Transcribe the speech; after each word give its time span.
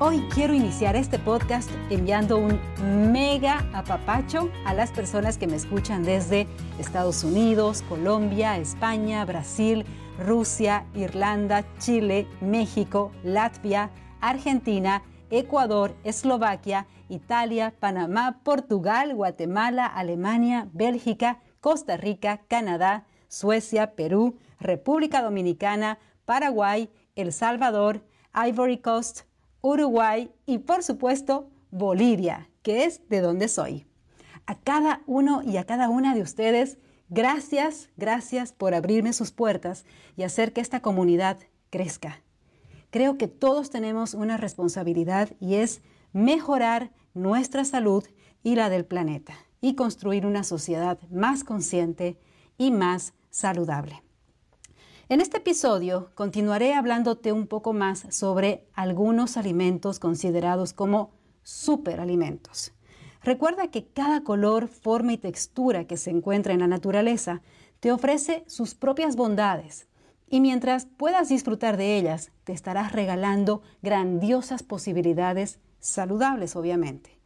Hoy 0.00 0.20
quiero 0.32 0.54
iniciar 0.54 0.94
este 0.94 1.18
podcast 1.18 1.68
enviando 1.90 2.38
un 2.38 2.60
mega 3.10 3.68
apapacho 3.74 4.48
a 4.64 4.72
las 4.72 4.92
personas 4.92 5.38
que 5.38 5.48
me 5.48 5.56
escuchan 5.56 6.04
desde 6.04 6.46
Estados 6.78 7.24
Unidos, 7.24 7.82
Colombia, 7.88 8.58
España, 8.58 9.24
Brasil, 9.24 9.84
Rusia, 10.24 10.86
Irlanda, 10.94 11.64
Chile, 11.78 12.28
México, 12.40 13.10
Latvia, 13.24 13.90
Argentina, 14.20 15.02
Ecuador, 15.30 15.96
Eslovaquia, 16.04 16.86
Italia, 17.08 17.74
Panamá, 17.80 18.38
Portugal, 18.44 19.16
Guatemala, 19.16 19.84
Alemania, 19.84 20.68
Bélgica, 20.72 21.40
Costa 21.60 21.96
Rica, 21.96 22.42
Canadá, 22.46 23.04
Suecia, 23.26 23.96
Perú, 23.96 24.38
República 24.60 25.22
Dominicana, 25.22 25.98
Paraguay, 26.24 26.88
El 27.16 27.32
Salvador, 27.32 28.04
Ivory 28.32 28.78
Coast, 28.78 29.27
Uruguay 29.60 30.30
y 30.46 30.58
por 30.58 30.82
supuesto 30.82 31.50
Bolivia, 31.70 32.48
que 32.62 32.84
es 32.84 33.06
de 33.08 33.20
donde 33.20 33.48
soy. 33.48 33.86
A 34.46 34.54
cada 34.54 35.02
uno 35.06 35.42
y 35.42 35.56
a 35.56 35.64
cada 35.64 35.88
una 35.88 36.14
de 36.14 36.22
ustedes, 36.22 36.78
gracias, 37.08 37.90
gracias 37.96 38.52
por 38.52 38.74
abrirme 38.74 39.12
sus 39.12 39.30
puertas 39.30 39.84
y 40.16 40.22
hacer 40.22 40.52
que 40.52 40.60
esta 40.60 40.80
comunidad 40.80 41.38
crezca. 41.70 42.22
Creo 42.90 43.18
que 43.18 43.28
todos 43.28 43.70
tenemos 43.70 44.14
una 44.14 44.36
responsabilidad 44.36 45.30
y 45.40 45.56
es 45.56 45.82
mejorar 46.12 46.90
nuestra 47.12 47.64
salud 47.64 48.04
y 48.42 48.54
la 48.54 48.70
del 48.70 48.86
planeta 48.86 49.34
y 49.60 49.74
construir 49.74 50.24
una 50.24 50.44
sociedad 50.44 50.98
más 51.10 51.44
consciente 51.44 52.16
y 52.56 52.70
más 52.70 53.12
saludable. 53.30 54.02
En 55.10 55.22
este 55.22 55.38
episodio 55.38 56.10
continuaré 56.14 56.74
hablándote 56.74 57.32
un 57.32 57.46
poco 57.46 57.72
más 57.72 58.04
sobre 58.10 58.68
algunos 58.74 59.38
alimentos 59.38 60.00
considerados 60.00 60.74
como 60.74 61.12
superalimentos. 61.42 62.74
Recuerda 63.22 63.68
que 63.68 63.86
cada 63.86 64.22
color, 64.22 64.68
forma 64.68 65.14
y 65.14 65.16
textura 65.16 65.86
que 65.86 65.96
se 65.96 66.10
encuentra 66.10 66.52
en 66.52 66.60
la 66.60 66.66
naturaleza 66.66 67.40
te 67.80 67.90
ofrece 67.90 68.44
sus 68.48 68.74
propias 68.74 69.16
bondades 69.16 69.88
y 70.28 70.40
mientras 70.40 70.84
puedas 70.84 71.30
disfrutar 71.30 71.78
de 71.78 71.96
ellas, 71.96 72.30
te 72.44 72.52
estarás 72.52 72.92
regalando 72.92 73.62
grandiosas 73.80 74.62
posibilidades 74.62 75.58
saludables, 75.80 76.54
obviamente. 76.54 77.18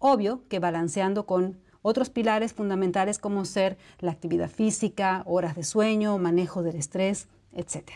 Obvio 0.00 0.42
que 0.48 0.58
balanceando 0.58 1.24
con 1.24 1.60
otros 1.82 2.10
pilares 2.10 2.52
fundamentales 2.52 3.18
como 3.18 3.44
ser 3.44 3.78
la 4.00 4.12
actividad 4.12 4.50
física, 4.50 5.22
horas 5.26 5.54
de 5.54 5.64
sueño, 5.64 6.18
manejo 6.18 6.62
del 6.62 6.76
estrés, 6.76 7.28
etc. 7.52 7.90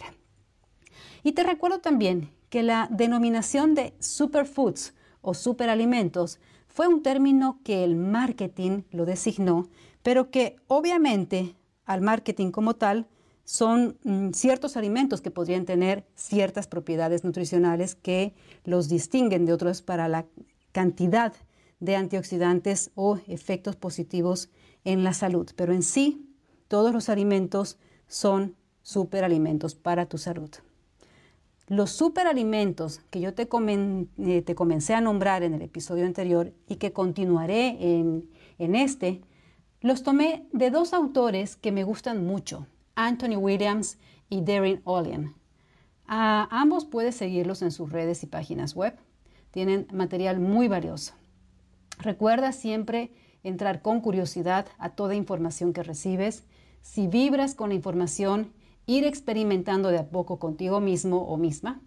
Y 1.22 1.33
te 1.33 1.42
recuerdo 1.42 1.80
también 1.80 2.30
que 2.48 2.62
la 2.62 2.89
denominación 2.91 3.74
de 3.74 3.94
superfoods 3.98 4.94
o 5.20 5.34
superalimentos 5.34 6.39
fue 6.69 6.89
un 6.89 7.02
término 7.02 7.61
que 7.64 7.84
el 7.84 7.97
marketing 7.97 8.83
lo 8.91 9.05
designó, 9.05 9.69
pero 10.02 10.30
que 10.30 10.56
obviamente 10.69 11.55
al 11.84 12.00
marketing 12.00 12.50
como 12.50 12.74
tal 12.74 13.06
son 13.45 13.98
mm, 14.05 14.30
ciertos 14.33 14.77
alimentos 14.77 15.20
que 15.20 15.30
podrían 15.30 15.64
tener 15.64 16.05
ciertas 16.14 16.67
propiedades 16.67 17.24
nutricionales 17.24 17.95
que 17.95 18.35
los 18.64 18.89
distinguen 18.89 19.46
de 19.46 19.52
otros 19.52 19.83
para 19.83 20.08
la 20.08 20.27
cantidad 20.73 21.35
de 21.82 21.96
antioxidantes 21.96 22.92
o 22.94 23.18
efectos 23.26 23.74
positivos 23.74 24.50
en 24.84 25.02
la 25.02 25.12
salud. 25.12 25.50
Pero 25.56 25.72
en 25.72 25.82
sí, 25.82 26.28
todos 26.68 26.92
los 26.92 27.08
alimentos 27.08 27.76
son 28.06 28.54
superalimentos 28.82 29.74
para 29.74 30.06
tu 30.06 30.16
salud. 30.16 30.50
Los 31.66 31.90
superalimentos 31.90 33.00
que 33.10 33.20
yo 33.20 33.34
te, 33.34 33.48
eh, 33.48 34.42
te, 34.42 34.54
comencé 34.54 34.94
a 34.94 35.00
nombrar 35.00 35.42
en 35.42 35.54
el 35.54 35.62
episodio 35.62 36.06
anterior 36.06 36.52
y 36.68 36.76
que 36.76 36.92
continuaré 36.92 37.76
en, 37.80 38.30
en 38.58 38.76
este, 38.76 39.20
los 39.80 40.04
tomé 40.04 40.46
de 40.52 40.70
dos 40.70 40.92
autores 40.92 41.56
que 41.56 41.72
me 41.72 41.82
gustan 41.82 42.24
mucho, 42.24 42.68
Anthony 42.94 43.36
Williams 43.36 43.98
y 44.28 44.42
Darren 44.42 44.82
Olien. 44.84 45.34
A 46.06 46.46
ambos 46.52 46.84
puedes 46.84 47.16
seguirlos 47.16 47.60
en 47.62 47.72
sus 47.72 47.90
redes 47.90 48.22
y 48.22 48.26
páginas 48.26 48.76
web. 48.76 48.94
Tienen 49.50 49.88
material 49.92 50.38
muy 50.38 50.68
valioso. 50.68 51.14
Recuerda 52.02 52.51
siempre 52.51 53.13
entrar 53.45 53.80
con 53.80 54.01
curiosidad 54.01 54.67
a 54.79 54.90
toda 54.90 55.14
información 55.14 55.73
que 55.73 55.85
recibes. 55.85 56.42
Si 56.80 57.07
vibras 57.07 57.55
con 57.55 57.68
la 57.68 57.77
información, 57.77 58.52
ir 58.86 59.05
experimentando 59.05 59.90
de 59.90 59.98
a 59.98 60.08
poco 60.11 60.41
contigo 60.41 60.80
mismo 60.80 61.23
o 61.23 61.36
misma 61.36 61.80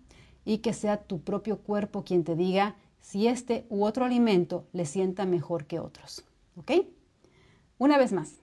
y 0.46 0.60
que 0.60 0.72
sea 0.72 1.04
tu 1.04 1.20
propio 1.20 1.58
cuerpo 1.58 2.06
quien 2.06 2.24
te 2.24 2.36
diga 2.36 2.76
si 3.02 3.28
este 3.28 3.66
u 3.70 3.84
otro 3.84 4.06
alimento 4.06 4.66
le 4.72 4.86
sienta 4.86 5.26
mejor 5.26 5.66
que 5.66 5.80
otros. 5.80 6.24
¿Ok? 6.56 6.72
Una 7.78 7.98
vez 7.98 8.14
más, 8.14 8.36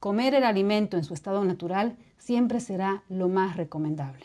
comer 0.00 0.34
el 0.34 0.44
alimento 0.44 0.96
en 0.96 1.04
su 1.04 1.12
estado 1.12 1.44
natural 1.44 1.98
siempre 2.16 2.60
será 2.60 3.04
lo 3.10 3.28
más 3.28 3.58
recomendable. 3.58 4.24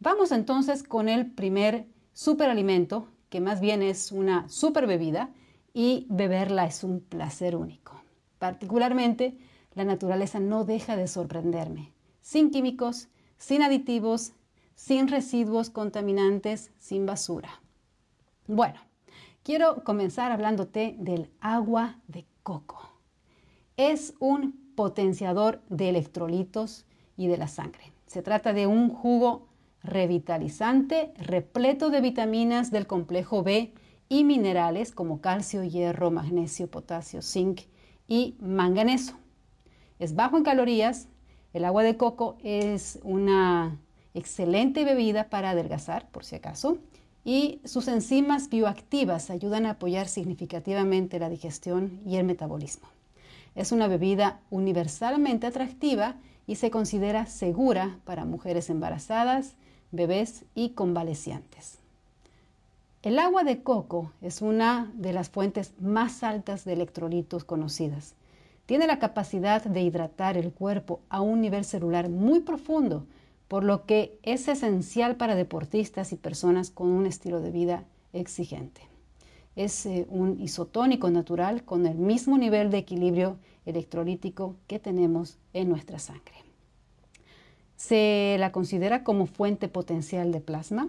Vamos 0.00 0.32
entonces 0.32 0.82
con 0.82 1.08
el 1.08 1.30
primer 1.30 1.86
superalimento, 2.12 3.06
que 3.28 3.40
más 3.40 3.60
bien 3.60 3.82
es 3.82 4.10
una 4.10 4.48
super 4.48 4.88
bebida 4.88 5.30
y 5.76 6.06
beberla 6.08 6.64
es 6.64 6.84
un 6.84 7.00
placer 7.00 7.54
único. 7.54 8.00
Particularmente, 8.38 9.36
la 9.74 9.84
naturaleza 9.84 10.40
no 10.40 10.64
deja 10.64 10.96
de 10.96 11.06
sorprenderme. 11.06 11.92
Sin 12.22 12.50
químicos, 12.50 13.08
sin 13.36 13.60
aditivos, 13.60 14.32
sin 14.74 15.06
residuos 15.06 15.68
contaminantes, 15.68 16.70
sin 16.78 17.04
basura. 17.04 17.60
Bueno, 18.46 18.80
quiero 19.42 19.84
comenzar 19.84 20.32
hablándote 20.32 20.96
del 20.98 21.28
agua 21.40 21.98
de 22.08 22.24
coco. 22.42 22.80
Es 23.76 24.14
un 24.18 24.72
potenciador 24.76 25.60
de 25.68 25.90
electrolitos 25.90 26.86
y 27.18 27.26
de 27.26 27.36
la 27.36 27.48
sangre. 27.48 27.92
Se 28.06 28.22
trata 28.22 28.54
de 28.54 28.66
un 28.66 28.88
jugo 28.88 29.46
revitalizante 29.82 31.12
repleto 31.18 31.90
de 31.90 32.00
vitaminas 32.00 32.70
del 32.70 32.86
complejo 32.86 33.42
B 33.42 33.74
y 34.08 34.24
minerales 34.24 34.92
como 34.92 35.20
calcio, 35.20 35.64
hierro, 35.64 36.10
magnesio, 36.10 36.70
potasio, 36.70 37.22
zinc 37.22 37.62
y 38.06 38.36
manganeso. 38.40 39.14
Es 39.98 40.14
bajo 40.14 40.36
en 40.36 40.44
calorías. 40.44 41.08
El 41.52 41.64
agua 41.64 41.82
de 41.82 41.96
coco 41.96 42.36
es 42.42 42.98
una 43.02 43.78
excelente 44.14 44.84
bebida 44.84 45.28
para 45.28 45.50
adelgazar, 45.50 46.08
por 46.10 46.24
si 46.24 46.36
acaso, 46.36 46.78
y 47.24 47.60
sus 47.64 47.88
enzimas 47.88 48.48
bioactivas 48.48 49.30
ayudan 49.30 49.66
a 49.66 49.70
apoyar 49.70 50.06
significativamente 50.06 51.18
la 51.18 51.28
digestión 51.28 52.00
y 52.06 52.16
el 52.16 52.24
metabolismo. 52.24 52.88
Es 53.54 53.72
una 53.72 53.88
bebida 53.88 54.40
universalmente 54.50 55.46
atractiva 55.46 56.16
y 56.46 56.56
se 56.56 56.70
considera 56.70 57.26
segura 57.26 57.98
para 58.04 58.24
mujeres 58.24 58.70
embarazadas, 58.70 59.56
bebés 59.90 60.44
y 60.54 60.70
convalecientes. 60.70 61.80
El 63.06 63.20
agua 63.20 63.44
de 63.44 63.62
coco 63.62 64.10
es 64.20 64.42
una 64.42 64.90
de 64.94 65.12
las 65.12 65.30
fuentes 65.30 65.74
más 65.78 66.24
altas 66.24 66.64
de 66.64 66.72
electrolitos 66.72 67.44
conocidas. 67.44 68.16
Tiene 68.66 68.88
la 68.88 68.98
capacidad 68.98 69.62
de 69.62 69.80
hidratar 69.80 70.36
el 70.36 70.52
cuerpo 70.52 70.98
a 71.08 71.20
un 71.20 71.40
nivel 71.40 71.64
celular 71.64 72.08
muy 72.08 72.40
profundo, 72.40 73.06
por 73.46 73.62
lo 73.62 73.86
que 73.86 74.18
es 74.24 74.48
esencial 74.48 75.14
para 75.14 75.36
deportistas 75.36 76.12
y 76.12 76.16
personas 76.16 76.70
con 76.72 76.88
un 76.88 77.06
estilo 77.06 77.40
de 77.40 77.52
vida 77.52 77.84
exigente. 78.12 78.80
Es 79.54 79.86
eh, 79.86 80.08
un 80.10 80.40
isotónico 80.40 81.08
natural 81.08 81.62
con 81.62 81.86
el 81.86 81.98
mismo 81.98 82.38
nivel 82.38 82.72
de 82.72 82.78
equilibrio 82.78 83.36
electrolítico 83.66 84.56
que 84.66 84.80
tenemos 84.80 85.38
en 85.52 85.68
nuestra 85.68 86.00
sangre. 86.00 86.42
Se 87.76 88.34
la 88.40 88.50
considera 88.50 89.04
como 89.04 89.26
fuente 89.26 89.68
potencial 89.68 90.32
de 90.32 90.40
plasma, 90.40 90.88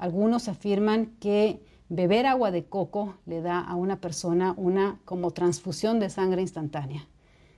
algunos 0.00 0.48
afirman 0.48 1.14
que 1.20 1.60
beber 1.90 2.24
agua 2.24 2.50
de 2.50 2.64
coco 2.64 3.16
le 3.26 3.42
da 3.42 3.60
a 3.60 3.76
una 3.76 4.00
persona 4.00 4.54
una 4.56 4.98
como 5.04 5.30
transfusión 5.32 6.00
de 6.00 6.08
sangre 6.08 6.40
instantánea. 6.40 7.06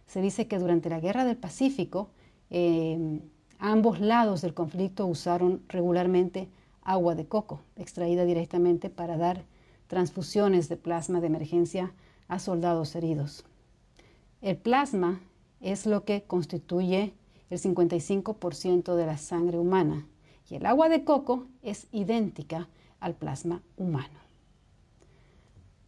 Se 0.06 0.20
dice 0.20 0.48
que 0.48 0.58
durante 0.58 0.90
la 0.90 0.98
Guerra 0.98 1.24
del 1.24 1.36
Pacífico 1.36 2.10
em, 2.50 3.20
ambos 3.60 4.00
lados 4.00 4.42
del 4.42 4.54
conflicto 4.54 5.06
usaron 5.06 5.62
regularmente 5.68 6.48
agua 6.82 7.14
de 7.14 7.26
coco, 7.26 7.60
extraída 7.76 8.24
directamente 8.24 8.90
para 8.90 9.16
dar 9.16 9.44
transfusiones 9.86 10.68
de 10.68 10.76
plasma 10.76 11.20
de 11.20 11.28
emergencia 11.28 11.92
a 12.26 12.40
soldados 12.40 12.96
heridos. 12.96 13.44
El 14.40 14.56
plasma 14.56 15.20
es 15.60 15.86
lo 15.86 16.04
que 16.04 16.24
constituye 16.24 17.14
el 17.50 17.60
55% 17.60 18.96
de 18.96 19.06
la 19.06 19.16
sangre 19.16 19.60
humana 19.60 20.08
y 20.52 20.56
el 20.56 20.66
agua 20.66 20.90
de 20.90 21.02
coco 21.02 21.46
es 21.62 21.86
idéntica 21.92 22.68
al 23.00 23.14
plasma 23.14 23.62
humano. 23.78 24.20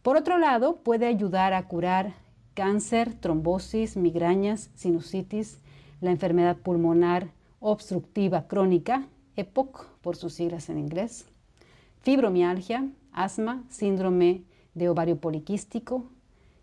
Por 0.01 0.17
otro 0.17 0.39
lado, 0.39 0.77
puede 0.77 1.05
ayudar 1.05 1.53
a 1.53 1.67
curar 1.67 2.15
cáncer, 2.55 3.13
trombosis, 3.13 3.95
migrañas, 3.95 4.71
sinusitis, 4.73 5.59
la 6.01 6.09
enfermedad 6.09 6.57
pulmonar 6.57 7.27
obstructiva 7.59 8.47
crónica, 8.47 9.05
EPOC 9.35 9.85
por 10.01 10.15
sus 10.15 10.33
siglas 10.33 10.67
en 10.69 10.79
inglés, 10.79 11.27
fibromialgia, 12.01 12.89
asma, 13.11 13.63
síndrome 13.69 14.45
de 14.73 14.89
ovario 14.89 15.17
poliquístico, 15.17 16.07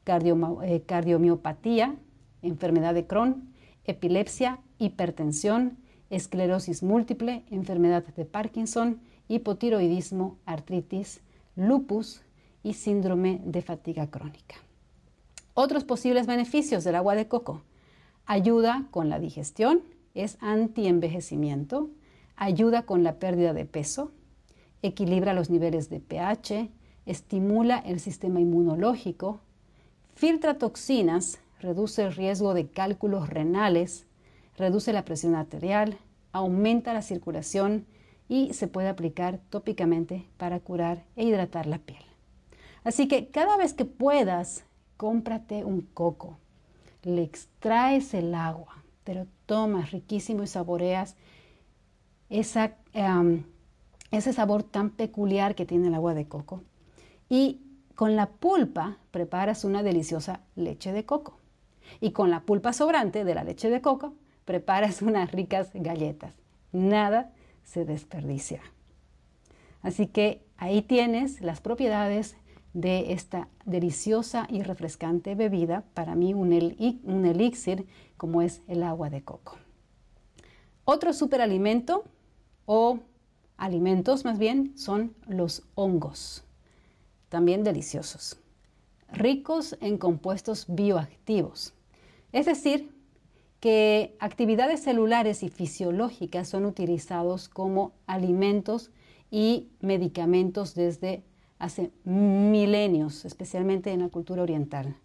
eh, 0.06 0.82
cardiomiopatía, 0.87 1.94
enfermedad 2.43 2.94
de 2.94 3.06
Crohn, 3.06 3.55
epilepsia, 3.84 4.58
hipertensión, 4.78 5.78
esclerosis 6.12 6.82
múltiple, 6.82 7.43
enfermedad 7.50 8.05
de 8.05 8.26
Parkinson, 8.26 9.00
hipotiroidismo, 9.29 10.37
artritis, 10.44 11.23
lupus 11.56 12.20
y 12.62 12.75
síndrome 12.75 13.41
de 13.44 13.62
fatiga 13.62 14.06
crónica. 14.11 14.56
Otros 15.55 15.85
posibles 15.85 16.26
beneficios 16.26 16.85
del 16.85 16.97
agua 16.97 17.14
de 17.14 17.29
coco. 17.29 17.62
Ayuda 18.26 18.87
con 18.91 19.09
la 19.09 19.19
digestión, 19.19 19.81
es 20.14 20.37
antienvejecimiento, 20.41 21.88
ayuda 22.37 22.82
con 22.82 23.05
la 23.05 23.15
pérdida 23.15 23.55
de 23.55 23.65
peso, 23.65 24.12
equilibra 24.82 25.32
los 25.32 25.49
niveles 25.49 25.88
de 25.88 26.00
pH, 26.00 26.69
estimula 27.06 27.79
el 27.79 28.00
sistema 28.00 28.38
inmunológico, 28.38 29.41
filtra 30.15 30.58
toxinas, 30.58 31.41
reduce 31.58 32.03
el 32.03 32.15
riesgo 32.15 32.53
de 32.53 32.69
cálculos 32.69 33.31
renales, 33.31 34.06
reduce 34.56 34.93
la 34.93 35.04
presión 35.04 35.34
arterial, 35.34 35.99
aumenta 36.32 36.93
la 36.94 37.02
circulación 37.02 37.87
y 38.28 38.54
se 38.54 38.69
puede 38.69 38.88
aplicar 38.88 39.40
tópicamente 39.50 40.26
para 40.37 40.60
curar 40.60 41.04
e 41.16 41.25
hidratar 41.25 41.66
la 41.66 41.78
piel. 41.78 42.02
Así 42.84 43.08
que 43.08 43.28
cada 43.28 43.56
vez 43.56 43.75
que 43.75 43.84
puedas, 43.84 44.64
cómprate 44.96 45.64
un 45.64 45.82
coco, 45.82 46.38
le 47.02 47.22
extraes 47.22 48.14
el 48.14 48.34
agua, 48.34 48.82
te 49.04 49.14
lo 49.14 49.26
tomas 49.46 49.90
riquísimo 49.90 50.43
y 50.43 50.46
saboreas 50.46 51.16
ese 52.31 52.72
sabor 54.32 54.62
tan 54.62 54.90
peculiar 54.90 55.55
que 55.55 55.66
tiene 55.66 55.88
el 55.88 55.94
agua 55.94 56.14
de 56.14 56.26
coco. 56.26 56.62
Y 57.28 57.60
con 57.94 58.16
la 58.16 58.26
pulpa 58.31 58.98
preparas 59.10 59.64
una 59.64 59.82
deliciosa 59.82 60.40
leche 60.55 60.93
de 60.93 61.05
coco. 61.05 61.38
Y 62.00 62.12
con 62.12 62.31
la 62.31 62.40
pulpa 62.40 62.72
sobrante 62.72 63.25
de 63.25 63.34
la 63.34 63.44
leche 63.44 63.69
de 63.69 63.81
coco 63.82 64.14
preparas 64.44 65.03
unas 65.03 65.33
ricas 65.33 65.71
galletas. 65.75 66.33
Nada 66.73 67.33
se 67.65 67.85
desperdicia. 67.85 68.61
Así 69.83 70.06
que 70.06 70.43
ahí 70.56 70.83
tienes 70.83 71.41
las 71.41 71.61
propiedades 71.61 72.37
de 72.73 73.12
esta 73.12 73.49
deliciosa 73.65 74.47
y 74.49 74.62
refrescante 74.62 75.35
bebida, 75.35 75.85
para 75.94 76.15
mí 76.15 76.35
un, 76.35 76.53
elixir 76.53 77.87
como 78.17 78.43
es 78.43 78.62
el 78.67 78.83
agua 78.83 79.11
de 79.11 79.23
coco. 79.23 79.56
Otro 80.85 81.12
superalimento 81.12 82.05
o 82.65 83.00
alimentos 83.56 84.25
más 84.25 84.39
bien 84.39 84.73
son 84.77 85.15
los 85.27 85.62
hongos, 85.75 86.44
también 87.29 87.62
deliciosos, 87.62 88.39
ricos 89.12 89.77
en 89.81 89.99
compuestos 89.99 90.67
bioactivos, 90.69 91.75
es 92.33 92.47
decir, 92.47 92.92
que 93.62 94.17
actividades 94.19 94.82
celulares 94.82 95.44
y 95.44 95.49
fisiológicas 95.49 96.49
son 96.49 96.67
utilizados 96.67 97.49
como 97.49 97.93
alimentos 98.09 98.91
y 99.31 99.69
medicamentos 99.79 100.75
desde 100.75 101.23
hace 101.61 101.93
milenios, 102.03 103.25
especialmente 103.25 103.93
en 103.93 104.00
la 104.00 104.09
cultura 104.09 104.43
oriental. 104.43 104.97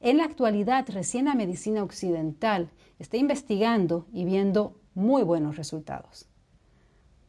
En 0.00 0.16
la 0.16 0.24
actualidad, 0.24 0.84
recién 0.88 1.26
la 1.26 1.36
medicina 1.36 1.84
occidental 1.84 2.70
está 2.98 3.18
investigando 3.18 4.08
y 4.12 4.24
viendo 4.24 4.74
muy 4.96 5.22
buenos 5.22 5.56
resultados. 5.56 6.26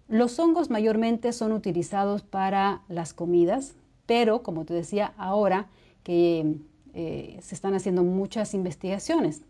Los 0.08 0.40
hongos 0.40 0.72
mayormente 0.72 1.34
son 1.34 1.52
utilizados 1.52 2.24
para 2.24 2.82
las 2.88 3.14
comidas, 3.14 3.76
pero 4.08 4.42
como 4.42 4.66
te 4.66 4.74
decía 4.74 5.14
ahora 5.18 5.70
que 6.02 6.62
eh, 6.96 7.38
se 7.44 7.54
están 7.54 7.76
haciendo 7.76 8.04
muchas 8.04 8.56
investigaciones 8.56 9.44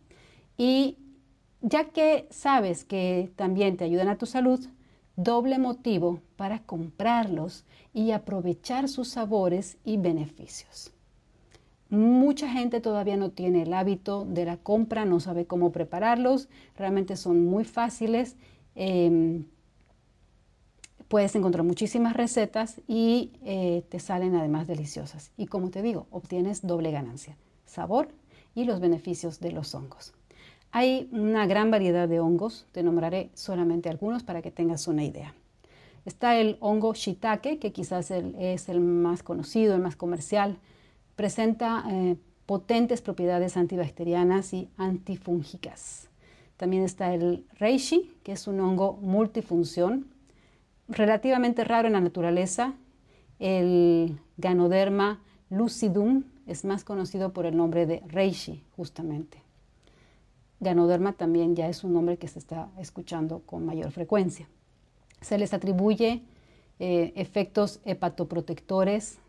y 0.57 0.97
ya 1.61 1.85
que 1.85 2.27
sabes 2.29 2.83
que 2.83 3.31
también 3.35 3.77
te 3.77 3.83
ayudan 3.83 4.09
a 4.09 4.17
tu 4.17 4.25
salud, 4.25 4.67
doble 5.15 5.57
motivo 5.57 6.21
para 6.35 6.59
comprarlos 6.59 7.65
y 7.93 8.11
aprovechar 8.11 8.87
sus 8.87 9.09
sabores 9.09 9.77
y 9.83 9.97
beneficios. 9.97 10.91
Mucha 11.89 12.49
gente 12.49 12.81
todavía 12.81 13.15
no 13.17 13.31
tiene 13.31 13.63
el 13.63 13.73
hábito 13.73 14.25
de 14.25 14.45
la 14.45 14.57
compra, 14.57 15.05
no 15.05 15.19
sabe 15.19 15.45
cómo 15.45 15.71
prepararlos, 15.71 16.49
realmente 16.75 17.15
son 17.15 17.45
muy 17.45 17.63
fáciles. 17.63 18.35
Em, 18.75 19.45
puedes 21.07 21.33
encontrar 21.35 21.63
muchísimas 21.63 22.13
recetas 22.15 22.81
y 22.87 23.31
eh, 23.43 23.83
te 23.89 23.99
salen 23.99 24.35
además 24.35 24.67
deliciosas. 24.67 25.31
Y 25.37 25.47
como 25.47 25.69
te 25.69 25.81
digo, 25.81 26.07
obtienes 26.11 26.65
doble 26.67 26.91
ganancia, 26.91 27.37
sabor 27.65 28.09
y 28.53 28.65
los 28.65 28.81
beneficios 28.81 29.39
de 29.39 29.53
los 29.53 29.73
hongos. 29.73 30.13
Hay 30.71 31.07
una 31.11 31.47
gran 31.47 31.71
variedad 31.71 32.07
de 32.07 32.19
hongos, 32.19 32.65
te 32.71 32.83
nombraré 32.83 33.29
solamente 33.33 33.89
algunos 33.89 34.23
para 34.23 34.41
que 34.41 34.51
tengas 34.51 34.87
una 34.87 35.03
idea. 35.03 35.33
Está 36.05 36.37
el 36.39 36.57
hongo 36.61 36.93
shiitake, 36.93 37.59
que 37.59 37.71
quizás 37.73 38.11
es 38.11 38.69
el 38.69 38.79
más 38.79 39.23
conocido, 39.23 39.75
el 39.75 39.81
más 39.81 39.95
comercial. 39.95 40.57
Presenta 41.15 41.83
eh, 41.89 42.15
potentes 42.45 43.01
propiedades 43.01 43.57
antibacterianas 43.57 44.53
y 44.53 44.69
antifúngicas. 44.77 46.09
También 46.55 46.83
está 46.83 47.13
el 47.13 47.45
reishi, 47.59 48.13
que 48.23 48.31
es 48.31 48.47
un 48.47 48.59
hongo 48.61 48.97
multifunción, 49.01 50.07
relativamente 50.87 51.63
raro 51.63 51.87
en 51.87 51.93
la 51.93 52.01
naturaleza. 52.01 52.73
El 53.39 54.17
Ganoderma 54.37 55.21
lucidum 55.49 56.23
es 56.47 56.63
más 56.65 56.83
conocido 56.83 57.33
por 57.33 57.45
el 57.45 57.57
nombre 57.57 57.85
de 57.85 58.01
reishi, 58.07 58.63
justamente. 58.75 59.46
Ganoderma 60.59 61.13
también 61.13 61.55
ya 61.55 61.67
es 61.67 61.83
un 61.83 61.93
nombre 61.93 62.17
que 62.17 62.27
se 62.27 62.39
está 62.39 62.69
escuchando 62.79 63.39
con 63.45 63.65
mayor 63.65 63.91
frecuencia. 63.91 64.47
Se 65.21 65.37
les 65.37 65.53
atribuye 65.53 66.23
eh, 66.79 67.13
efectos 67.15 67.79
hepatoprotectores, 67.85 69.19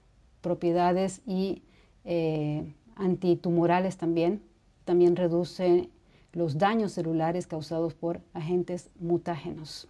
propiedades 0.41 1.21
y 1.27 1.63
eh, 2.05 2.75
antitumorales 2.97 3.97
también. 3.97 4.43
También 4.85 5.17
reduce 5.17 5.91
los 6.33 6.59
daños 6.59 6.93
celulares 6.93 7.47
causados 7.47 7.95
por 7.95 8.21
agentes 8.33 8.91
mutágenos. 8.99 9.89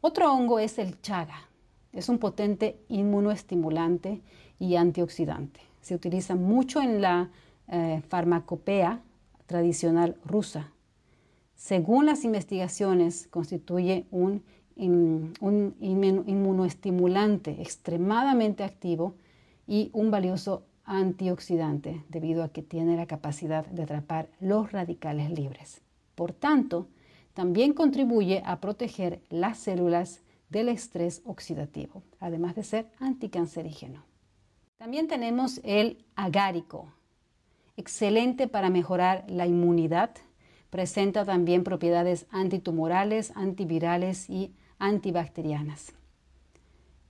Otro 0.00 0.32
hongo 0.32 0.58
es 0.58 0.78
el 0.78 1.00
chaga. 1.00 1.48
Es 1.92 2.08
un 2.08 2.18
potente 2.18 2.78
inmunoestimulante 2.88 4.20
y 4.58 4.76
antioxidante. 4.76 5.60
Se 5.80 5.94
utiliza 5.94 6.34
mucho 6.36 6.80
en 6.80 7.00
la 7.00 7.30
eh, 7.68 8.02
farmacopea 8.08 9.02
tradicional 9.48 10.16
rusa. 10.24 10.70
Según 11.56 12.06
las 12.06 12.22
investigaciones, 12.22 13.26
constituye 13.26 14.06
un, 14.12 14.44
un 14.76 15.74
inmunoestimulante 15.80 17.60
extremadamente 17.60 18.62
activo 18.62 19.14
y 19.66 19.90
un 19.92 20.12
valioso 20.12 20.62
antioxidante 20.84 22.04
debido 22.08 22.44
a 22.44 22.50
que 22.50 22.62
tiene 22.62 22.96
la 22.96 23.06
capacidad 23.06 23.66
de 23.66 23.82
atrapar 23.82 24.28
los 24.38 24.70
radicales 24.70 25.30
libres. 25.30 25.80
Por 26.14 26.32
tanto, 26.32 26.86
también 27.34 27.72
contribuye 27.72 28.42
a 28.44 28.60
proteger 28.60 29.20
las 29.30 29.58
células 29.58 30.20
del 30.50 30.68
estrés 30.68 31.22
oxidativo, 31.24 32.02
además 32.20 32.54
de 32.54 32.64
ser 32.64 32.90
anticancerígeno. 33.00 34.04
También 34.78 35.08
tenemos 35.08 35.60
el 35.64 36.04
agárico, 36.14 36.92
excelente 37.78 38.48
para 38.48 38.68
mejorar 38.68 39.24
la 39.28 39.46
inmunidad. 39.46 40.10
Presenta 40.68 41.24
también 41.24 41.64
propiedades 41.64 42.26
antitumorales, 42.30 43.32
antivirales 43.34 44.28
y 44.28 44.52
antibacterianas. 44.78 45.94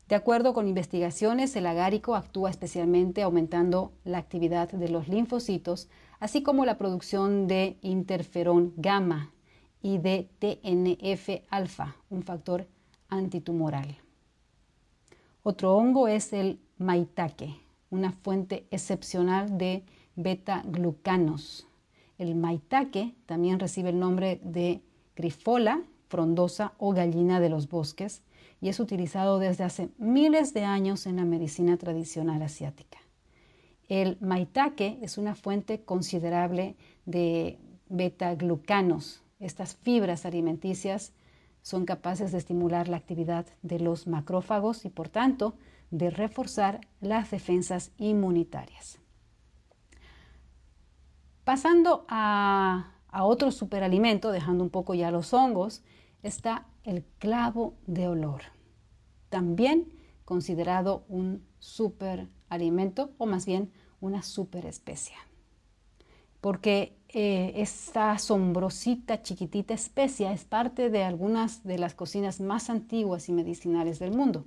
De 0.09 0.15
acuerdo 0.15 0.55
con 0.55 0.69
investigaciones, 0.69 1.57
el 1.57 1.67
agárico 1.67 2.15
actúa 2.15 2.51
especialmente 2.51 3.23
aumentando 3.23 3.93
la 4.05 4.19
actividad 4.19 4.71
de 4.71 4.89
los 4.89 5.09
linfocitos, 5.09 5.89
así 6.21 6.43
como 6.43 6.65
la 6.65 6.79
producción 6.79 7.47
de 7.47 7.77
interferón 7.83 8.73
gamma 8.77 9.33
y 9.83 9.99
de 9.99 10.31
TNF-alfa, 10.39 11.97
un 12.09 12.23
factor 12.23 12.67
antitumoral. 13.09 13.99
Otro 15.43 15.77
hongo 15.77 16.09
es 16.09 16.33
el 16.33 16.61
maitake, 16.79 17.61
una 17.91 18.13
fuente 18.13 18.67
excepcional 18.71 19.59
de 19.59 19.85
beta-glucanos. 20.19 21.67
El 22.19 22.35
maitake 22.35 23.15
también 23.25 23.61
recibe 23.61 23.91
el 23.91 24.01
nombre 24.01 24.41
de 24.43 24.83
grifola 25.15 25.83
frondosa 26.09 26.73
o 26.79 26.93
gallina 26.93 27.41
de 27.41 27.49
los 27.49 27.69
bosques 27.69 28.23
y 28.61 28.69
es 28.69 28.81
utilizado 28.81 29.39
desde 29.39 29.65
hace 29.65 29.91
miles 29.99 30.53
de 30.53 30.65
años 30.65 31.07
en 31.07 31.17
la 31.17 31.25
medicina 31.25 31.77
tradicional 31.77 32.43
asiática. 32.43 32.99
El 33.89 34.19
maitake 34.21 34.99
es 35.01 35.17
una 35.17 35.37
fuente 35.37 35.83
considerable 35.83 36.75
de 37.07 37.59
beta-glucanos. 37.89 39.23
Estas 39.39 39.77
fibras 39.77 40.27
alimenticias 40.27 41.13
son 41.63 41.85
capaces 41.85 42.33
de 42.33 42.39
estimular 42.39 42.89
la 42.89 42.97
actividad 42.97 43.47
de 43.63 43.79
los 43.79 44.09
macrófagos 44.09 44.85
y 44.85 44.91
por 44.91 45.09
tanto 45.09 45.55
de 45.91 46.11
reforzar 46.11 46.81
las 47.01 47.31
defensas 47.31 47.93
inmunitarias. 47.99 48.99
Pasando 51.49 52.05
a, 52.09 52.93
otro 53.11 53.50
superalimento, 53.52 54.33
dejando 54.33 54.62
un 54.62 54.69
poco 54.69 54.93
ya 54.93 55.11
los 55.11 55.33
hongos, 55.33 55.83
está 56.23 56.67
el 56.85 57.07
clavo 57.19 57.73
de 57.87 58.07
olor, 58.07 58.43
también 59.31 59.90
considerado 60.26 61.07
un 61.09 61.43
superalimento 61.59 63.12
o 63.17 63.25
más 63.25 63.47
bien 63.47 63.73
una 64.02 64.23
superespecia. 64.23 65.17
Porque 66.43 66.99
eh, 67.09 67.55
esta 67.57 68.12
asombrosita 68.12 69.23
chiquitita 69.23 69.73
especia 69.73 70.35
es 70.35 70.45
parte 70.45 70.90
de 70.90 71.02
algunas 71.02 71.64
de 71.64 71.78
las 71.78 71.95
cocinas 71.95 72.43
más 72.43 72.69
antiguas 72.69 73.31
y 73.31 73.33
medicinales 73.33 73.99
del 73.99 74.11
mundo. 74.14 74.45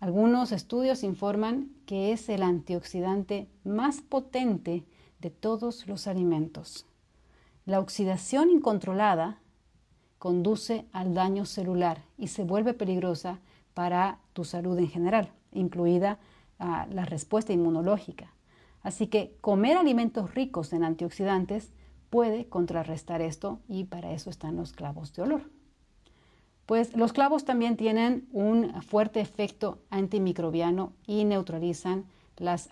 Algunos 0.00 0.50
estudios 0.50 1.02
informan 1.02 1.68
que 1.84 2.12
es 2.12 2.30
el 2.30 2.42
antioxidante 2.42 3.50
más 3.64 4.00
potente 4.00 4.86
de 5.24 5.30
todos 5.30 5.86
los 5.86 6.06
alimentos. 6.06 6.84
La 7.64 7.80
oxidación 7.80 8.50
incontrolada 8.50 9.38
conduce 10.18 10.84
al 10.92 11.14
daño 11.14 11.46
celular 11.46 12.02
y 12.18 12.28
se 12.28 12.44
vuelve 12.44 12.74
peligrosa 12.74 13.40
para 13.72 14.18
tu 14.34 14.44
salud 14.44 14.78
en 14.78 14.88
general, 14.88 15.32
incluida 15.50 16.18
ah, 16.58 16.86
la 16.90 17.06
respuesta 17.06 17.54
inmunológica. 17.54 18.34
Así 18.82 19.06
que 19.06 19.34
comer 19.40 19.78
alimentos 19.78 20.34
ricos 20.34 20.74
en 20.74 20.84
antioxidantes 20.84 21.72
puede 22.10 22.46
contrarrestar 22.46 23.22
esto 23.22 23.60
y 23.66 23.84
para 23.84 24.12
eso 24.12 24.28
están 24.28 24.56
los 24.56 24.74
clavos 24.74 25.14
de 25.14 25.22
olor. 25.22 25.50
Pues 26.66 26.94
los 26.94 27.14
clavos 27.14 27.46
también 27.46 27.78
tienen 27.78 28.28
un 28.30 28.82
fuerte 28.82 29.20
efecto 29.22 29.78
antimicrobiano 29.88 30.92
y 31.06 31.24
neutralizan 31.24 32.04
las 32.36 32.68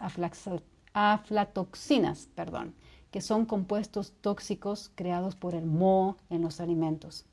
aflatoxinas, 0.94 2.28
perdón, 2.34 2.74
que 3.10 3.20
son 3.20 3.44
compuestos 3.46 4.12
tóxicos 4.20 4.90
creados 4.94 5.36
por 5.36 5.54
el 5.54 5.66
moho 5.66 6.16
en 6.30 6.42
los 6.42 6.60
alimentos. 6.60 7.26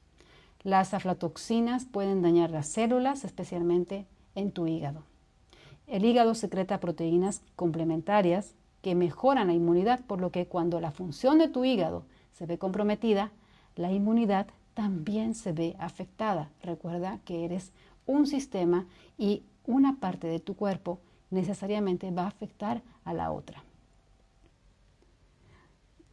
Las 0.63 0.93
aflatoxinas 0.93 1.85
pueden 1.85 2.21
dañar 2.21 2.51
las 2.51 2.67
células, 2.67 3.23
especialmente 3.23 4.05
en 4.35 4.51
tu 4.51 4.67
hígado. 4.67 5.03
El 5.87 6.05
hígado 6.05 6.35
secreta 6.35 6.79
proteínas 6.79 7.41
complementarias 7.55 8.53
que 8.81 8.93
mejoran 8.93 9.47
la 9.47 9.53
inmunidad, 9.53 10.01
por 10.05 10.19
lo 10.19 10.31
que 10.31 10.47
cuando 10.47 10.79
la 10.81 10.91
función 10.91 11.37
de 11.37 11.47
tu 11.47 11.65
hígado 11.65 12.03
se 12.33 12.45
ve 12.45 12.57
comprometida, 12.57 13.31
la 13.75 13.91
inmunidad 13.91 14.47
también 14.73 15.33
se 15.33 15.51
ve 15.53 15.75
afectada. 15.79 16.49
Recuerda 16.61 17.19
que 17.25 17.45
eres 17.45 17.71
un 18.05 18.27
sistema 18.27 18.85
y 19.17 19.43
una 19.65 19.99
parte 19.99 20.27
de 20.27 20.39
tu 20.39 20.55
cuerpo 20.55 20.99
necesariamente 21.29 22.11
va 22.11 22.23
a 22.23 22.27
afectar 22.27 22.81
a 23.03 23.13
la 23.13 23.31
otra. 23.31 23.63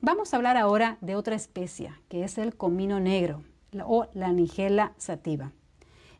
Vamos 0.00 0.32
a 0.32 0.36
hablar 0.36 0.56
ahora 0.56 0.98
de 1.00 1.16
otra 1.16 1.34
especie, 1.34 1.92
que 2.08 2.22
es 2.22 2.38
el 2.38 2.56
comino 2.56 3.00
negro 3.00 3.42
o 3.84 4.06
la 4.14 4.32
nigella 4.32 4.92
sativa. 4.98 5.52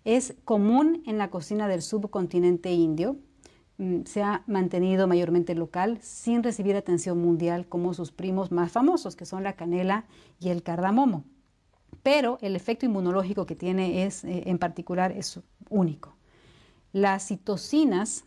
Es 0.05 0.35
común 0.45 1.03
en 1.07 1.19
la 1.19 1.31
cocina 1.31 1.69
del 1.69 1.83
subcontinente 1.83 2.73
indio. 2.73 3.17
Mm, 3.79 4.03
se 4.05 4.23
ha 4.23 4.43
mantenido 4.47 5.07
mayormente 5.07 5.55
local 5.55 5.99
sin 6.01 6.43
recibir 6.43 6.77
atención 6.77 7.21
mundial 7.21 7.67
como 7.67 7.93
sus 7.95 8.13
primos 8.13 8.51
más 8.51 8.73
famosos, 8.73 9.17
que 9.17 9.27
son 9.27 9.43
la 9.43 9.55
canela 9.55 10.07
y 10.41 10.49
el 10.49 10.63
cardamomo. 10.63 11.25
Pero 12.03 12.39
el 12.41 12.57
efecto 12.57 12.87
inmunológico 12.87 13.47
que 13.47 13.57
tiene 13.57 14.05
es, 14.05 14.25
eh, 14.25 14.45
en 14.47 14.59
particular 14.59 15.13
es 15.13 15.41
único. 15.69 16.17
Las 16.93 17.27
citocinas, 17.27 18.25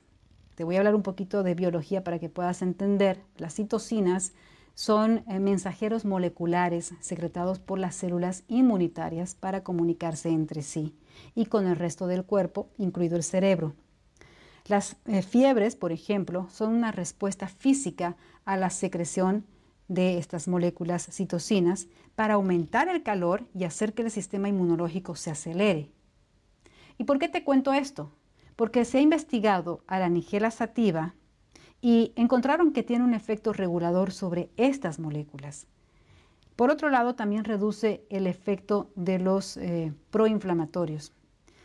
te 0.60 0.66
voy 0.66 0.76
a 0.76 0.80
hablar 0.80 0.96
un 0.96 1.04
poquito 1.04 1.42
de 1.42 1.56
biología 1.56 2.04
para 2.04 2.20
que 2.20 2.28
puedas 2.28 2.62
entender, 2.62 3.24
las 3.38 3.54
citocinas 3.54 4.34
son 4.74 5.24
eh, 5.30 5.40
mensajeros 5.40 6.04
moleculares 6.04 6.92
secretados 7.00 7.60
por 7.60 7.80
las 7.80 7.96
células 7.96 8.44
inmunitarias 8.50 9.36
para 9.36 9.64
comunicarse 9.64 10.28
entre 10.28 10.62
sí 10.62 10.98
y 11.34 11.46
con 11.46 11.66
el 11.66 11.78
resto 11.78 12.08
del 12.08 12.26
cuerpo, 12.26 12.68
incluido 12.78 13.16
el 13.16 13.24
cerebro. 13.24 13.74
Las 14.68 14.98
eh, 15.06 15.22
fiebres, 15.22 15.78
por 15.78 15.94
ejemplo, 15.94 16.50
son 16.52 16.74
una 16.74 16.92
respuesta 16.92 17.48
física 17.48 18.18
a 18.44 18.58
la 18.58 18.70
secreción 18.70 19.46
de 19.88 20.18
estas 20.18 20.50
moléculas 20.50 21.08
citocinas 21.10 21.88
para 22.16 22.34
aumentar 22.34 22.90
el 22.90 23.02
calor 23.02 23.46
y 23.56 23.64
hacer 23.64 23.94
que 23.94 24.02
el 24.02 24.12
sistema 24.12 24.50
inmunológico 24.50 25.16
se 25.16 25.32
acelere. 25.32 25.90
¿Y 26.98 27.06
por 27.06 27.18
qué 27.18 27.30
te 27.30 27.46
cuento 27.46 27.72
esto? 27.72 28.12
Porque 28.60 28.84
se 28.84 28.98
ha 28.98 29.02
investigado 29.02 29.86
a 29.88 30.00
la 30.00 30.10
nigela 30.10 30.52
sativa 30.52 31.16
y 31.80 32.12
encontraron 32.18 32.74
que 32.74 32.84
tiene 32.84 33.06
un 33.06 33.14
efecto 33.14 33.54
regulador 33.54 34.12
sobre 34.12 34.50
estas 34.58 35.00
moléculas. 35.00 35.66
Por 36.58 36.70
otro 36.70 36.90
lado, 36.90 37.16
también 37.16 37.46
reduce 37.46 38.04
el 38.10 38.28
efecto 38.28 38.92
de 38.96 39.18
los 39.18 39.56
eh, 39.56 39.94
proinflamatorios. 40.12 41.14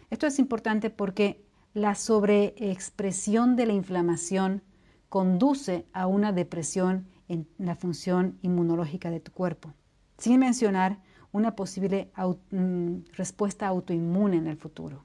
Esto 0.08 0.28
es 0.28 0.38
importante 0.38 0.88
porque 0.88 1.44
la 1.72 1.96
sobreexpresión 1.96 3.56
de 3.56 3.66
la 3.66 3.72
inflamación 3.72 4.62
conduce 5.08 5.86
a 5.92 6.06
una 6.06 6.30
depresión 6.30 7.08
en 7.26 7.48
la 7.58 7.74
función 7.74 8.38
inmunológica 8.40 9.10
de 9.10 9.18
tu 9.18 9.32
cuerpo, 9.32 9.74
sin 10.16 10.38
mencionar 10.38 11.00
una 11.32 11.56
posible 11.56 12.12
mm, 12.52 12.98
respuesta 13.16 13.66
autoinmune 13.66 14.36
en 14.36 14.46
el 14.46 14.58
futuro. 14.58 15.04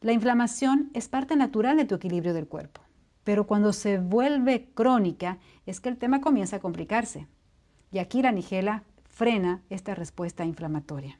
La 0.00 0.12
inflamación 0.12 0.90
es 0.92 1.08
parte 1.08 1.36
natural 1.36 1.76
de 1.76 1.86
tu 1.86 1.94
equilibrio 1.94 2.34
del 2.34 2.48
cuerpo. 2.48 2.82
Pero 3.24 3.46
cuando 3.46 3.72
se 3.72 3.98
vuelve 3.98 4.68
crónica 4.74 5.38
es 5.64 5.80
que 5.80 5.88
el 5.88 5.96
tema 5.96 6.20
comienza 6.20 6.56
a 6.56 6.60
complicarse. 6.60 7.26
Y 7.90 7.98
aquí 7.98 8.22
la 8.22 8.30
nigela 8.30 8.84
frena 9.04 9.62
esta 9.70 9.94
respuesta 9.94 10.44
inflamatoria. 10.44 11.18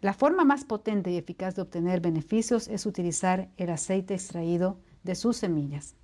La 0.00 0.14
forma 0.14 0.44
más 0.44 0.64
potente 0.64 1.10
y 1.10 1.16
eficaz 1.16 1.54
de 1.54 1.62
obtener 1.62 2.00
beneficios 2.00 2.68
es 2.68 2.86
utilizar 2.86 3.50
el 3.56 3.70
aceite 3.70 4.14
extraído 4.14 4.78
de 5.02 5.14
sus 5.14 5.36
semillas. 5.36 5.94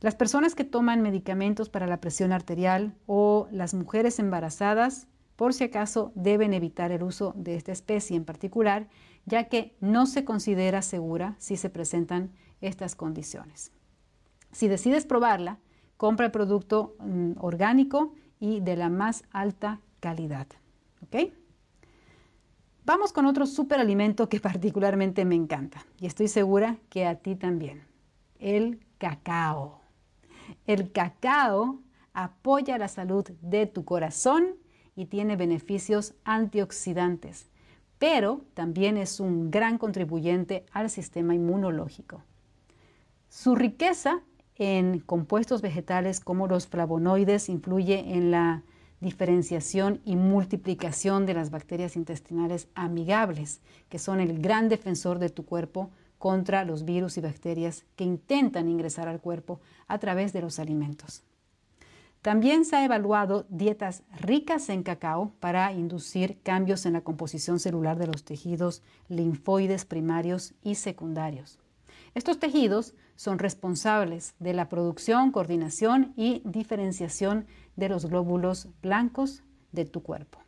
Las 0.00 0.14
personas 0.14 0.54
que 0.54 0.64
toman 0.64 1.02
medicamentos 1.02 1.68
para 1.68 1.86
la 1.86 2.00
presión 2.00 2.32
arterial 2.32 2.94
o 3.06 3.48
las 3.50 3.74
mujeres 3.74 4.18
embarazadas, 4.20 5.08
por 5.34 5.54
si 5.54 5.64
acaso, 5.64 6.12
deben 6.14 6.54
evitar 6.54 6.92
el 6.92 7.02
uso 7.02 7.32
de 7.36 7.56
esta 7.56 7.72
especie 7.72 8.16
en 8.16 8.24
particular, 8.24 8.88
ya 9.28 9.44
que 9.44 9.76
no 9.80 10.06
se 10.06 10.24
considera 10.24 10.82
segura 10.82 11.36
si 11.38 11.56
se 11.56 11.70
presentan 11.70 12.30
estas 12.60 12.96
condiciones. 12.96 13.70
Si 14.52 14.68
decides 14.68 15.04
probarla, 15.04 15.58
compra 15.96 16.26
el 16.26 16.32
producto 16.32 16.96
mm, 17.00 17.32
orgánico 17.38 18.14
y 18.40 18.60
de 18.60 18.76
la 18.76 18.88
más 18.88 19.24
alta 19.30 19.80
calidad. 20.00 20.46
Vamos 22.84 23.12
con 23.12 23.26
otro 23.26 23.46
superalimento 23.46 24.28
que 24.28 24.40
particularmente 24.50 25.24
me 25.24 25.34
encanta 25.34 25.84
y 26.00 26.06
estoy 26.06 26.28
segura 26.28 26.78
que 26.88 27.06
a 27.06 27.16
ti 27.16 27.36
también. 27.36 27.84
El 28.38 28.80
cacao. 28.98 29.80
El 30.66 30.90
cacao 30.90 31.80
apoya 32.14 32.78
la 32.78 32.88
salud 32.88 33.24
de 33.42 33.66
tu 33.66 33.84
corazón 33.84 34.56
y 34.96 35.06
tiene 35.06 35.36
beneficios 35.36 36.14
antioxidantes, 36.24 37.50
pero 37.98 38.42
también 38.54 38.96
es 38.96 39.20
un 39.20 39.50
gran 39.50 39.78
contribuyente 39.78 40.64
al 40.72 40.90
sistema 40.90 41.34
inmunológico. 41.34 42.22
Su 43.28 43.54
riqueza 43.54 44.20
en 44.56 45.00
compuestos 45.00 45.62
vegetales 45.62 46.20
como 46.20 46.48
los 46.48 46.66
flavonoides 46.66 47.48
influye 47.48 48.14
en 48.14 48.30
la 48.30 48.62
diferenciación 49.00 50.00
y 50.04 50.16
multiplicación 50.16 51.24
de 51.26 51.34
las 51.34 51.50
bacterias 51.50 51.96
intestinales 51.96 52.68
amigables, 52.74 53.60
que 53.88 53.98
son 53.98 54.20
el 54.20 54.40
gran 54.40 54.68
defensor 54.68 55.18
de 55.18 55.28
tu 55.28 55.44
cuerpo 55.44 55.90
contra 56.18 56.64
los 56.64 56.84
virus 56.84 57.16
y 57.16 57.20
bacterias 57.20 57.84
que 57.94 58.04
intentan 58.04 58.68
ingresar 58.68 59.06
al 59.06 59.20
cuerpo 59.20 59.60
a 59.86 59.98
través 59.98 60.32
de 60.32 60.40
los 60.40 60.58
alimentos. 60.58 61.22
También 62.28 62.66
se 62.66 62.76
ha 62.76 62.84
evaluado 62.84 63.46
dietas 63.48 64.02
ricas 64.20 64.68
en 64.68 64.82
cacao 64.82 65.32
para 65.40 65.72
inducir 65.72 66.38
cambios 66.42 66.84
en 66.84 66.92
la 66.92 67.00
composición 67.00 67.58
celular 67.58 67.96
de 67.96 68.06
los 68.06 68.22
tejidos 68.22 68.82
linfoides 69.08 69.86
primarios 69.86 70.52
y 70.62 70.74
secundarios. 70.74 71.58
Estos 72.14 72.38
tejidos 72.38 72.92
son 73.16 73.38
responsables 73.38 74.34
de 74.40 74.52
la 74.52 74.68
producción, 74.68 75.32
coordinación 75.32 76.12
y 76.16 76.42
diferenciación 76.44 77.46
de 77.76 77.88
los 77.88 78.04
glóbulos 78.04 78.68
blancos 78.82 79.42
de 79.72 79.86
tu 79.86 80.02
cuerpo. 80.02 80.38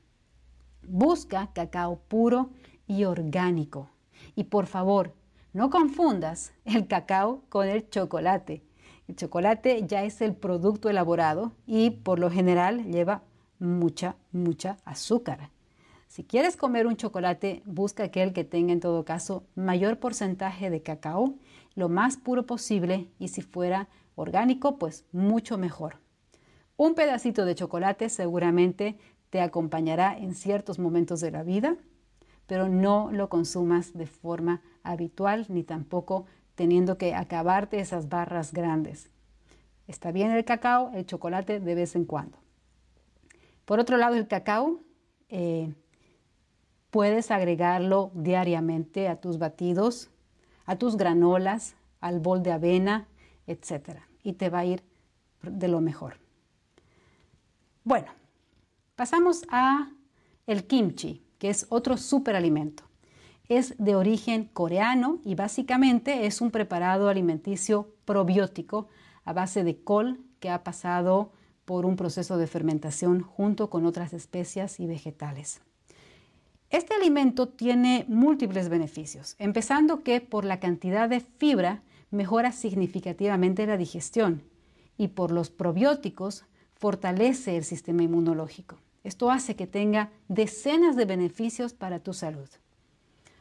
Busca 0.87 1.51
cacao 1.55 1.99
puro 2.09 2.51
y 2.87 3.05
orgánico. 3.05 3.89
Y 4.37 4.45
por 4.45 4.67
favor, 4.67 5.15
no 5.55 5.71
confundas 5.71 6.53
el 6.67 6.87
cacao 6.87 7.43
con 7.49 7.67
el 7.67 7.89
chocolate. 7.89 8.63
El 9.11 9.17
chocolate 9.17 9.85
ya 9.89 10.05
es 10.05 10.21
el 10.21 10.37
producto 10.37 10.89
elaborado 10.89 11.51
y 11.67 11.91
por 11.91 12.21
lo 12.21 12.31
general 12.31 12.85
lleva 12.93 13.25
mucha, 13.59 14.15
mucha 14.31 14.77
azúcar. 14.85 15.51
Si 16.07 16.23
quieres 16.23 16.57
comer 16.57 16.87
un 16.87 16.97
chocolate, 16.97 17.65
busca 17.65 18.05
aquel 18.05 18.33
que 18.33 18.45
tenga 18.45 18.73
en 18.73 18.79
todo 18.79 19.05
caso 19.05 19.43
mayor 19.57 19.99
porcentaje 19.99 20.71
de 20.71 20.83
cacao, 20.83 21.35
lo 21.75 21.89
más 21.89 22.19
puro 22.19 22.47
posible 22.47 23.09
y 23.19 23.27
si 23.27 23.43
fuera 23.43 23.89
orgánico, 24.15 24.79
pues 24.79 25.05
mucho 25.11 25.59
mejor. 25.59 25.97
Un 26.77 26.95
pedacito 26.95 27.45
de 27.45 27.57
chocolate 27.57 28.11
seguramente 28.11 28.97
te 29.29 29.41
acompañará 29.41 30.17
en 30.17 30.37
ciertos 30.37 30.79
momentos 30.79 31.21
de 31.21 31.33
la 31.33 31.43
vida, 31.43 31.75
pero 32.47 32.69
no 32.69 33.11
lo 33.11 33.29
consumas 33.29 33.93
de 33.93 34.07
forma 34.07 34.63
habitual 34.85 35.47
ni 35.49 35.65
tampoco 35.65 36.27
teniendo 36.61 36.99
que 36.99 37.15
acabarte 37.15 37.81
esas 37.81 38.11
barras 38.11 38.53
grandes. 38.53 39.09
Está 39.87 40.13
bien 40.13 40.31
el 40.31 40.45
cacao, 40.45 40.91
el 40.93 41.07
chocolate 41.07 41.59
de 41.59 41.75
vez 41.75 41.97
en 41.97 42.05
cuando. 42.05 42.37
Por 43.65 43.81
otro 43.81 43.97
lado, 43.97 44.15
el 44.17 44.29
cacao 44.29 44.83
eh, 45.31 45.73
puedes 46.91 47.31
agregarlo 47.31 48.11
diariamente 48.13 49.09
a 49.09 49.17
tus 49.17 49.39
batidos, 49.39 50.11
a 50.67 50.77
tus 50.77 50.99
granolas, 50.99 51.77
al 51.99 52.21
bol 52.21 52.43
de 52.43 52.53
avena, 52.53 53.09
etc. 53.47 54.01
Y 54.23 54.35
te 54.35 54.51
va 54.51 54.59
a 54.59 54.67
ir 54.67 54.83
de 55.41 55.67
lo 55.67 55.81
mejor. 55.81 56.19
Bueno, 57.85 58.13
pasamos 58.97 59.47
a 59.49 59.91
el 60.47 60.67
kimchi, 60.67 61.25
que 61.39 61.49
es 61.49 61.67
otro 61.71 61.97
superalimento. 61.97 62.90
Es 63.51 63.75
de 63.79 63.97
origen 63.97 64.45
coreano 64.45 65.19
y 65.25 65.35
básicamente 65.35 66.27
es 66.27 66.41
un 66.41 66.53
preparado 66.53 67.09
alimenticio 67.09 67.93
probiótico 68.05 68.87
a 69.25 69.33
base 69.33 69.65
de 69.65 69.83
col 69.83 70.21
que 70.39 70.51
ha 70.51 70.63
pasado 70.63 71.33
por 71.65 71.85
un 71.85 71.97
proceso 71.97 72.39
de 72.39 72.47
fermentación 72.47 73.23
junto 73.23 73.69
con 73.69 73.87
otras 73.87 74.13
especias 74.13 74.79
y 74.79 74.87
vegetales. 74.87 75.63
Este 76.71 76.95
alimento 76.95 77.49
tiene 77.49 78.05
múltiples 78.07 78.69
beneficios, 78.69 79.35
empezando 79.41 80.05
que 80.05 80.21
por 80.21 80.45
la 80.45 80.61
cantidad 80.61 81.09
de 81.09 81.19
fibra 81.19 81.83
mejora 82.13 82.53
significativamente 82.53 83.67
la 83.67 83.77
digestión 83.77 84.45
y 84.97 85.09
por 85.09 85.33
los 85.33 85.51
probióticos 85.51 86.45
fortalece 86.77 87.57
el 87.57 87.65
sistema 87.65 88.05
inmunológico. 88.05 88.79
Esto 89.03 89.29
hace 89.29 89.57
que 89.57 89.67
tenga 89.67 90.11
decenas 90.29 90.95
de 90.95 91.05
beneficios 91.05 91.75
para 91.75 91.99
tu 91.99 92.15
salud. 92.15 92.49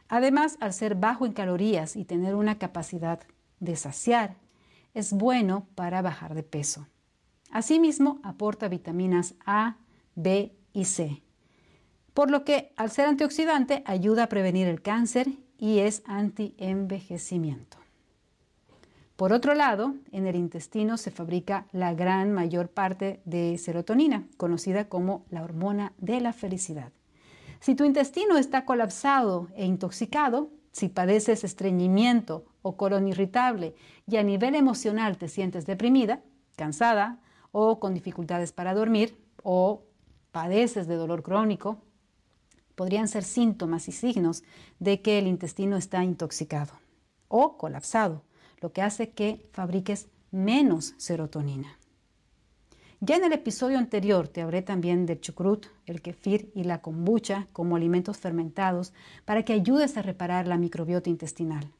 Además, 0.09 0.57
al 0.59 0.73
ser 0.73 0.95
bajo 0.95 1.25
en 1.25 1.33
calorías 1.33 1.95
y 1.95 2.03
tener 2.03 2.35
una 2.35 2.57
capacidad 2.57 3.21
de 3.59 3.75
saciar, 3.75 4.35
es 4.93 5.13
bueno 5.13 5.67
para 5.75 6.01
bajar 6.01 6.33
de 6.33 6.43
peso. 6.43 6.87
Asimismo, 7.51 8.19
aporta 8.23 8.67
vitaminas 8.67 9.35
A, 9.45 9.77
B 10.15 10.51
y 10.73 10.85
C, 10.85 11.21
por 12.13 12.31
lo 12.31 12.43
que 12.43 12.73
al 12.75 12.91
ser 12.91 13.05
antioxidante 13.05 13.83
ayuda 13.85 14.23
a 14.23 14.29
prevenir 14.29 14.67
el 14.67 14.81
cáncer 14.81 15.29
y 15.57 15.79
es 15.79 16.01
anti-envejecimiento. 16.05 17.77
Por 19.15 19.33
otro 19.33 19.53
lado, 19.53 19.95
en 20.11 20.27
el 20.27 20.35
intestino 20.35 20.97
se 20.97 21.11
fabrica 21.11 21.67
la 21.71 21.93
gran 21.93 22.31
mayor 22.31 22.69
parte 22.69 23.21
de 23.25 23.57
serotonina, 23.57 24.27
conocida 24.37 24.87
como 24.87 25.25
la 25.29 25.43
hormona 25.43 25.93
de 25.97 26.21
la 26.21 26.33
felicidad. 26.33 26.93
Si 27.59 27.75
tu 27.75 27.83
intestino 27.83 28.37
está 28.37 28.65
colapsado 28.65 29.49
e 29.55 29.65
intoxicado, 29.65 30.51
si 30.71 30.87
padeces 30.87 31.43
estreñimiento 31.43 32.45
o 32.61 32.77
colon 32.77 33.07
irritable 33.07 33.75
y 34.07 34.17
a 34.17 34.23
nivel 34.23 34.55
emocional 34.55 35.17
te 35.17 35.27
sientes 35.27 35.65
deprimida, 35.65 36.23
cansada, 36.55 37.19
o 37.51 37.79
con 37.79 37.93
dificultades 37.93 38.51
para 38.51 38.73
dormir 38.73 39.17
o 39.43 39.83
padeces 40.31 40.87
de 40.87 40.95
dolor 40.95 41.23
crónico, 41.23 41.81
podrían 42.75 43.07
ser 43.07 43.23
síntomas 43.23 43.87
y 43.87 43.91
signos 43.91 44.43
de 44.77 45.01
que 45.01 45.17
el 45.19 45.27
intestino 45.27 45.75
está 45.75 46.03
intoxicado 46.03 46.73
o 47.27 47.57
colapsado, 47.57 48.23
lo 48.61 48.71
que 48.71 48.81
hace 48.81 49.11
que 49.11 49.49
fabriques 49.51 50.07
menos 50.31 50.93
serotonina. 50.97 51.78
Ya 53.01 53.15
en 53.15 53.23
el 53.23 53.33
episodio 53.33 53.77
anterior 53.77 54.27
te 54.27 54.41
hablé 54.41 54.61
también 54.61 55.05
del 55.05 55.21
chucrut, 55.21 55.67
el 55.85 56.01
kefir 56.01 56.51
y 56.53 56.63
la 56.63 56.81
kombucha 56.81 57.47
como 57.53 57.75
alimentos 57.75 58.17
fermentados 58.17 58.93
para 59.25 59.43
que 59.43 59.53
ayudes 59.53 59.95
a 59.97 60.01
reparar 60.01 60.47
la 60.47 60.57
microbiota 60.57 61.09
intestinal. 61.09 61.71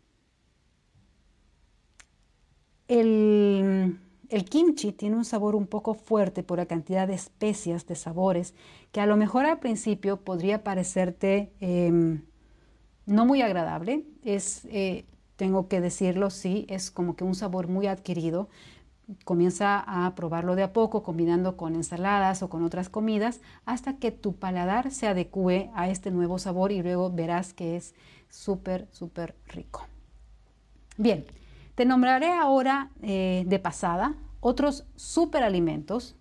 El 2.88 4.00
el 4.30 4.46
kimchi 4.46 4.92
tiene 4.92 5.16
un 5.16 5.26
sabor 5.26 5.56
un 5.56 5.66
poco 5.66 5.96
fuerte 5.96 6.44
por 6.44 6.60
la 6.60 6.68
cantidad 6.68 7.08
de 7.08 7.16
especias, 7.16 7.88
de 7.88 7.96
sabores, 7.96 8.54
que 8.92 9.02
a 9.02 9.08
lo 9.08 9.18
mejor 9.18 9.46
al 9.46 9.60
principio 9.60 10.18
podría 10.18 10.64
parecerte 10.64 11.52
em, 11.60 12.22
no 13.08 13.26
muy 13.26 13.42
agradable. 13.42 14.06
Es, 14.24 14.66
eh, 14.66 15.06
tengo 15.36 15.68
que 15.68 15.82
decirlo, 15.82 16.30
sí, 16.30 16.66
es 16.70 16.92
como 16.92 17.16
que 17.16 17.24
un 17.24 17.34
sabor 17.34 17.68
muy 17.68 17.88
adquirido. 17.88 18.50
Comienza 19.26 19.80
a 19.80 20.14
probarlo 20.16 20.56
de 20.56 20.64
a 20.64 20.74
poco, 20.74 21.04
combinando 21.04 21.58
con 21.58 21.76
ensaladas 21.76 22.44
o 22.44 22.50
con 22.50 22.64
otras 22.64 22.90
comidas, 22.90 23.42
hasta 23.66 23.98
que 23.98 24.12
tu 24.12 24.36
paladar 24.36 24.92
se 24.92 25.08
adecue 25.08 25.72
a 25.74 25.90
este 25.90 26.12
nuevo 26.12 26.38
sabor 26.38 26.72
y 26.72 26.82
luego 26.82 27.12
verás 27.12 27.54
que 27.54 27.76
es 27.76 27.96
súper, 28.30 28.88
súper 28.92 29.36
rico. 29.48 29.88
Bien, 30.98 31.26
te 31.76 31.86
nombraré 31.86 32.32
ahora 32.32 32.92
eh, 33.02 33.46
de 33.48 33.60
pasada 33.60 34.16
otros 34.42 34.86
superalimentos 34.96 36.16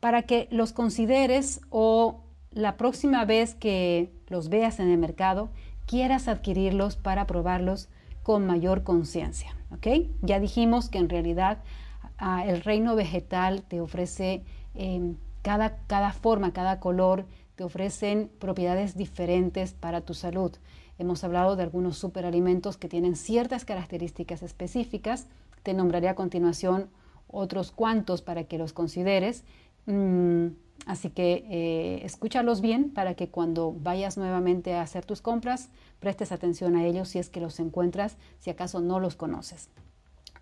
para 0.00 0.22
que 0.22 0.48
los 0.50 0.72
consideres 0.72 1.60
o 1.70 2.22
la 2.52 2.76
próxima 2.76 3.24
vez 3.24 3.54
que 3.54 4.12
los 4.28 4.48
veas 4.48 4.78
en 4.80 4.88
el 4.88 4.98
mercado 4.98 5.50
quieras 5.86 6.28
adquirirlos 6.28 6.96
para 6.96 7.26
probarlos 7.26 7.88
con 8.22 8.46
mayor 8.46 8.84
conciencia. 8.84 9.54
Ya 10.22 10.40
dijimos 10.40 10.88
que 10.88 10.98
en 10.98 11.08
realidad 11.08 11.58
el 12.18 12.62
reino 12.62 12.96
vegetal 12.96 13.62
te 13.62 13.80
ofrece 13.80 14.44
em, 14.74 15.16
cada, 15.42 15.78
cada 15.86 16.12
forma, 16.12 16.52
cada 16.52 16.80
color, 16.80 17.26
te 17.56 17.64
ofrecen 17.64 18.30
propiedades 18.38 18.96
diferentes 18.96 19.72
para 19.74 20.00
tu 20.00 20.14
salud. 20.14 20.52
Hemos 20.98 21.24
hablado 21.24 21.56
de 21.56 21.62
algunos 21.62 21.98
superalimentos 21.98 22.76
que 22.76 22.88
tienen 22.88 23.16
ciertas 23.16 23.64
características 23.64 24.42
específicas. 24.42 25.26
Te 25.62 25.74
nombraré 25.74 26.08
a 26.08 26.14
continuación 26.14 26.88
otros 27.26 27.72
cuantos 27.72 28.22
para 28.22 28.44
que 28.44 28.58
los 28.58 28.72
consideres. 28.72 29.44
Mm, 29.86 30.48
así 30.86 31.10
que 31.10 31.44
eh, 31.48 32.04
escúchalos 32.04 32.60
bien 32.60 32.90
para 32.90 33.14
que 33.14 33.28
cuando 33.28 33.72
vayas 33.72 34.16
nuevamente 34.16 34.74
a 34.74 34.82
hacer 34.82 35.04
tus 35.04 35.20
compras 35.20 35.70
prestes 35.98 36.32
atención 36.32 36.76
a 36.76 36.84
ellos 36.84 37.08
si 37.08 37.18
es 37.18 37.28
que 37.28 37.40
los 37.40 37.58
encuentras, 37.60 38.16
si 38.38 38.50
acaso 38.50 38.80
no 38.80 39.00
los 39.00 39.16
conoces. 39.16 39.70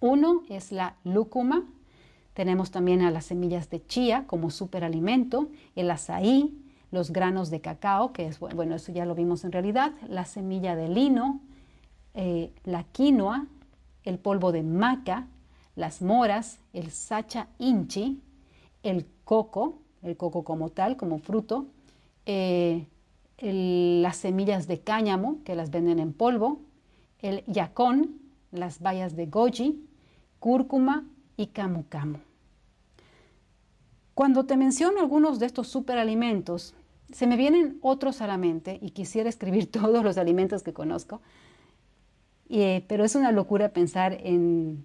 Uno 0.03 0.43
es 0.49 0.73
la 0.73 0.97
lúcuma. 1.05 1.65
Tenemos 2.35 2.73
también 2.73 3.03
a 3.03 3.13
las 3.13 3.27
semillas 3.27 3.71
de 3.71 3.87
chía 3.87 4.25
como 4.27 4.51
superalimento, 4.51 5.49
el 5.77 5.89
azaí, 5.93 6.59
los 6.91 7.13
granos 7.13 7.51
de 7.51 7.61
cacao, 7.61 8.13
que 8.13 8.27
es, 8.27 8.41
bueno, 8.41 8.75
eso 8.75 8.91
ya 8.91 9.07
lo 9.07 9.15
vimos 9.15 9.45
en 9.45 9.53
realidad, 9.53 9.93
la 10.09 10.25
semilla 10.25 10.75
de 10.75 10.89
lino, 10.89 11.41
eh, 12.15 12.51
la 12.65 12.83
quinoa, 12.83 13.47
el 14.03 14.19
polvo 14.19 14.51
de 14.51 14.65
maca, 14.65 15.29
las 15.77 16.03
moras, 16.03 16.59
el 16.73 16.91
sacha 16.91 17.47
inchi, 17.61 18.21
el 18.83 19.07
coco, 19.23 19.79
el 20.03 20.17
coco 20.17 20.43
como 20.43 20.71
tal, 20.71 20.97
como 20.97 21.21
fruto, 21.21 21.67
eh, 22.27 22.87
las 23.39 24.17
semillas 24.17 24.67
de 24.67 24.81
cáñamo, 24.81 25.39
que 25.45 25.55
las 25.55 25.71
venden 25.71 26.01
en 26.01 26.13
polvo, 26.13 26.59
el 27.21 27.45
yacón, 27.47 28.19
las 28.51 28.81
bayas 28.81 29.15
de 29.15 29.27
goji, 29.27 29.89
cúrcuma 30.43 31.07
y 31.37 31.47
camu 31.47 31.85
camu. 31.89 32.19
Cuando 34.13 34.45
te 34.45 34.57
menciono 34.57 34.99
algunos 34.99 35.39
de 35.39 35.47
estos 35.47 35.69
superalimentos, 35.69 36.75
se 37.13 37.29
me 37.29 37.37
vienen 37.37 37.79
otros 37.81 38.21
a 38.21 38.27
la 38.27 38.39
mente 38.39 38.77
y 38.83 38.91
quisiera 38.91 39.29
escribir 39.29 39.71
todos 39.71 40.03
los 40.03 40.19
alimentos 40.19 40.65
que 40.65 40.73
conozco, 40.73 41.21
eh, 42.49 42.85
pero 42.89 43.05
es 43.05 43.15
una 43.15 43.31
locura 43.31 43.69
pensar 43.69 44.19
en, 44.21 44.85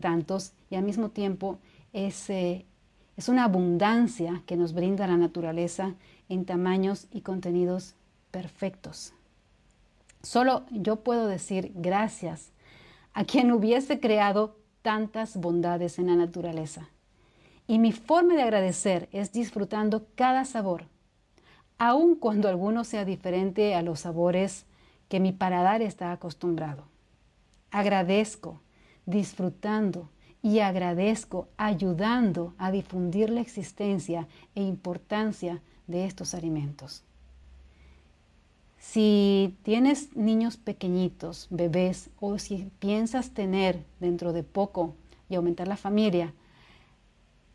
tantos 0.00 0.52
y 0.68 0.74
al 0.74 0.82
mismo 0.82 1.10
tiempo 1.10 1.60
es, 1.92 2.28
eh, 2.28 2.66
es 3.16 3.28
una 3.28 3.44
abundancia 3.44 4.42
que 4.46 4.56
nos 4.56 4.72
brinda 4.72 5.06
la 5.06 5.16
naturaleza 5.16 5.94
en 6.28 6.44
tamaños 6.44 7.06
y 7.12 7.20
contenidos 7.20 7.94
perfectos. 8.32 9.14
Solo 10.24 10.64
yo 10.72 10.96
puedo 10.96 11.28
decir 11.28 11.70
gracias 11.76 12.50
a 13.14 13.24
quien 13.24 13.52
hubiese 13.52 14.00
creado 14.00 14.57
tantas 14.88 15.36
bondades 15.36 15.98
en 15.98 16.06
la 16.06 16.16
naturaleza. 16.16 16.88
Y 17.66 17.78
mi 17.78 17.92
forma 17.92 18.32
de 18.32 18.40
agradecer 18.40 19.10
es 19.12 19.32
disfrutando 19.32 20.06
cada 20.14 20.46
sabor, 20.46 20.86
aun 21.76 22.14
cuando 22.14 22.48
alguno 22.48 22.84
sea 22.84 23.04
diferente 23.04 23.74
a 23.74 23.82
los 23.82 24.00
sabores 24.00 24.64
que 25.10 25.20
mi 25.20 25.32
paladar 25.32 25.82
está 25.82 26.10
acostumbrado. 26.10 26.84
Agradezco 27.70 28.62
disfrutando 29.04 30.08
y 30.40 30.60
agradezco 30.60 31.48
ayudando 31.58 32.54
a 32.56 32.70
difundir 32.70 33.28
la 33.28 33.42
existencia 33.42 34.26
e 34.54 34.62
importancia 34.62 35.60
de 35.86 36.06
estos 36.06 36.32
alimentos. 36.32 37.04
Si 38.78 39.56
tienes 39.62 40.16
niños 40.16 40.56
pequeñitos, 40.56 41.48
bebés, 41.50 42.10
o 42.20 42.38
si 42.38 42.70
piensas 42.78 43.30
tener 43.30 43.84
dentro 43.98 44.32
de 44.32 44.44
poco 44.44 44.94
y 45.28 45.34
aumentar 45.34 45.66
la 45.66 45.76
familia, 45.76 46.32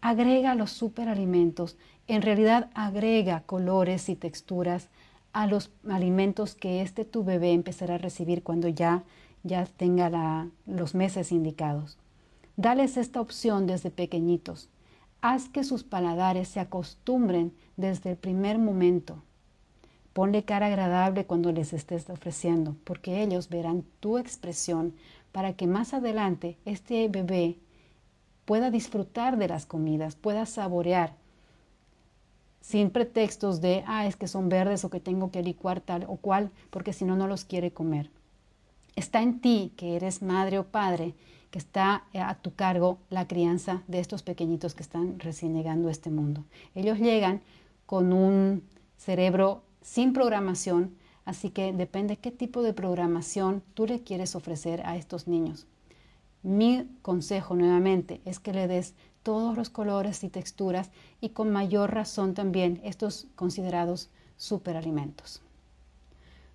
agrega 0.01 0.53
los 0.53 0.71
superalimentos. 0.71 1.77
En 2.07 2.21
realidad 2.21 2.69
agrega 2.73 3.43
colores 3.45 4.09
y 4.09 4.15
texturas 4.15 4.89
a 5.31 5.47
los 5.47 5.71
alimentos 5.89 6.55
que 6.55 6.81
este 6.81 7.05
tu 7.05 7.23
bebé 7.23 7.53
empezará 7.53 7.95
a 7.95 7.99
recibir 7.99 8.43
cuando 8.43 8.67
ya, 8.67 9.03
ya 9.43 9.65
tenga 9.65 10.49
los 10.65 10.93
meses 10.93 11.31
indicados. 11.31 11.97
Dales 12.57 12.97
esta 12.97 13.21
opción 13.21 13.65
desde 13.65 13.89
pequeñitos. 13.91 14.69
Haz 15.21 15.47
que 15.47 15.63
sus 15.63 15.83
paladares 15.83 16.49
se 16.49 16.59
acostumbren 16.59 17.53
desde 17.77 18.11
el 18.11 18.17
primer 18.17 18.59
momento. 18.59 19.23
Ponle 20.13 20.43
cara 20.43 20.67
agradable 20.67 21.25
cuando 21.25 21.51
les 21.51 21.73
estés 21.73 22.09
ofreciendo, 22.09 22.75
porque 22.83 23.23
ellos 23.23 23.49
verán 23.49 23.83
tu 23.99 24.17
expresión 24.17 24.93
para 25.31 25.53
que 25.53 25.67
más 25.67 25.93
adelante 25.93 26.57
este 26.65 27.07
bebé 27.07 27.57
pueda 28.45 28.69
disfrutar 28.69 29.37
de 29.37 29.47
las 29.47 29.65
comidas, 29.65 30.15
pueda 30.15 30.45
saborear, 30.45 31.15
sin 32.61 32.91
pretextos 32.91 33.59
de, 33.59 33.83
ah, 33.87 34.07
es 34.07 34.15
que 34.15 34.27
son 34.27 34.47
verdes 34.47 34.85
o 34.85 34.89
que 34.89 34.99
tengo 34.99 35.31
que 35.31 35.43
licuar 35.43 35.81
tal 35.81 36.05
o 36.07 36.15
cual, 36.15 36.49
porque 36.69 36.93
si 36.93 37.03
no, 37.03 37.15
no 37.15 37.27
los 37.27 37.43
quiere 37.43 37.71
comer. 37.71 38.09
Está 38.95 39.21
en 39.21 39.41
ti, 39.41 39.73
que 39.75 39.95
eres 39.95 40.21
madre 40.21 40.59
o 40.59 40.63
padre, 40.63 41.13
que 41.51 41.59
está 41.59 42.03
a 42.13 42.35
tu 42.35 42.53
cargo 42.55 42.99
la 43.09 43.27
crianza 43.27 43.83
de 43.87 43.99
estos 43.99 44.23
pequeñitos 44.23 44.75
que 44.75 44.83
están 44.83 45.19
recién 45.19 45.53
llegando 45.53 45.87
a 45.87 45.91
este 45.91 46.09
mundo. 46.09 46.45
Ellos 46.73 46.99
llegan 46.99 47.41
con 47.85 48.13
un 48.13 48.63
cerebro 48.97 49.61
sin 49.83 50.13
programación, 50.13 50.95
así 51.25 51.51
que 51.51 51.73
depende 51.73 52.17
qué 52.17 52.31
tipo 52.31 52.63
de 52.63 52.73
programación 52.73 53.61
tú 53.75 53.85
le 53.85 54.01
quieres 54.01 54.35
ofrecer 54.35 54.81
a 54.85 54.97
estos 54.97 55.27
niños. 55.27 55.67
Mi 56.41 56.87
consejo 57.01 57.55
nuevamente 57.55 58.21
es 58.25 58.39
que 58.39 58.53
le 58.53 58.67
des 58.67 58.95
todos 59.21 59.55
los 59.55 59.69
colores 59.69 60.23
y 60.23 60.29
texturas 60.29 60.89
y 61.21 61.29
con 61.29 61.51
mayor 61.51 61.93
razón 61.93 62.33
también 62.33 62.81
estos 62.83 63.27
considerados 63.35 64.09
superalimentos. 64.35 65.41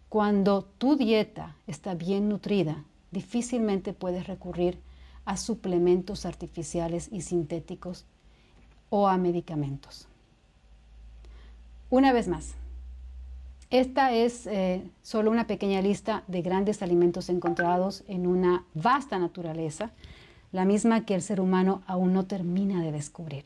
Cuando 0.09 0.65
tu 0.77 0.97
dieta 0.97 1.57
está 1.67 1.95
bien 1.95 2.29
nutrida, 2.29 2.85
difícilmente 3.11 3.93
puedes 3.93 4.27
recurrir 4.27 4.79
a 5.25 5.37
suplementos 5.37 6.27
artificiales 6.27 7.09
y 7.13 7.23
sintéticos 7.23 8.07
o 8.91 9.09
a 9.09 9.19
medicamentos. 9.19 10.09
Una 11.91 12.13
vez 12.13 12.29
más, 12.29 12.55
esta 13.71 14.13
es 14.13 14.47
eh, 14.47 14.83
solo 15.03 15.31
una 15.31 15.47
pequeña 15.47 15.83
lista 15.83 16.25
de 16.27 16.41
grandes 16.41 16.81
alimentos 16.83 17.29
encontrados 17.29 18.03
en 18.09 18.27
una 18.27 18.65
vasta 18.75 19.19
naturaleza, 19.19 19.91
la 20.53 20.65
misma 20.65 21.05
que 21.05 21.15
el 21.15 21.21
ser 21.21 21.41
humano 21.41 21.83
aún 21.87 22.15
no 22.15 22.25
termina 22.25 22.83
de 22.83 22.93
descubrir. 22.93 23.45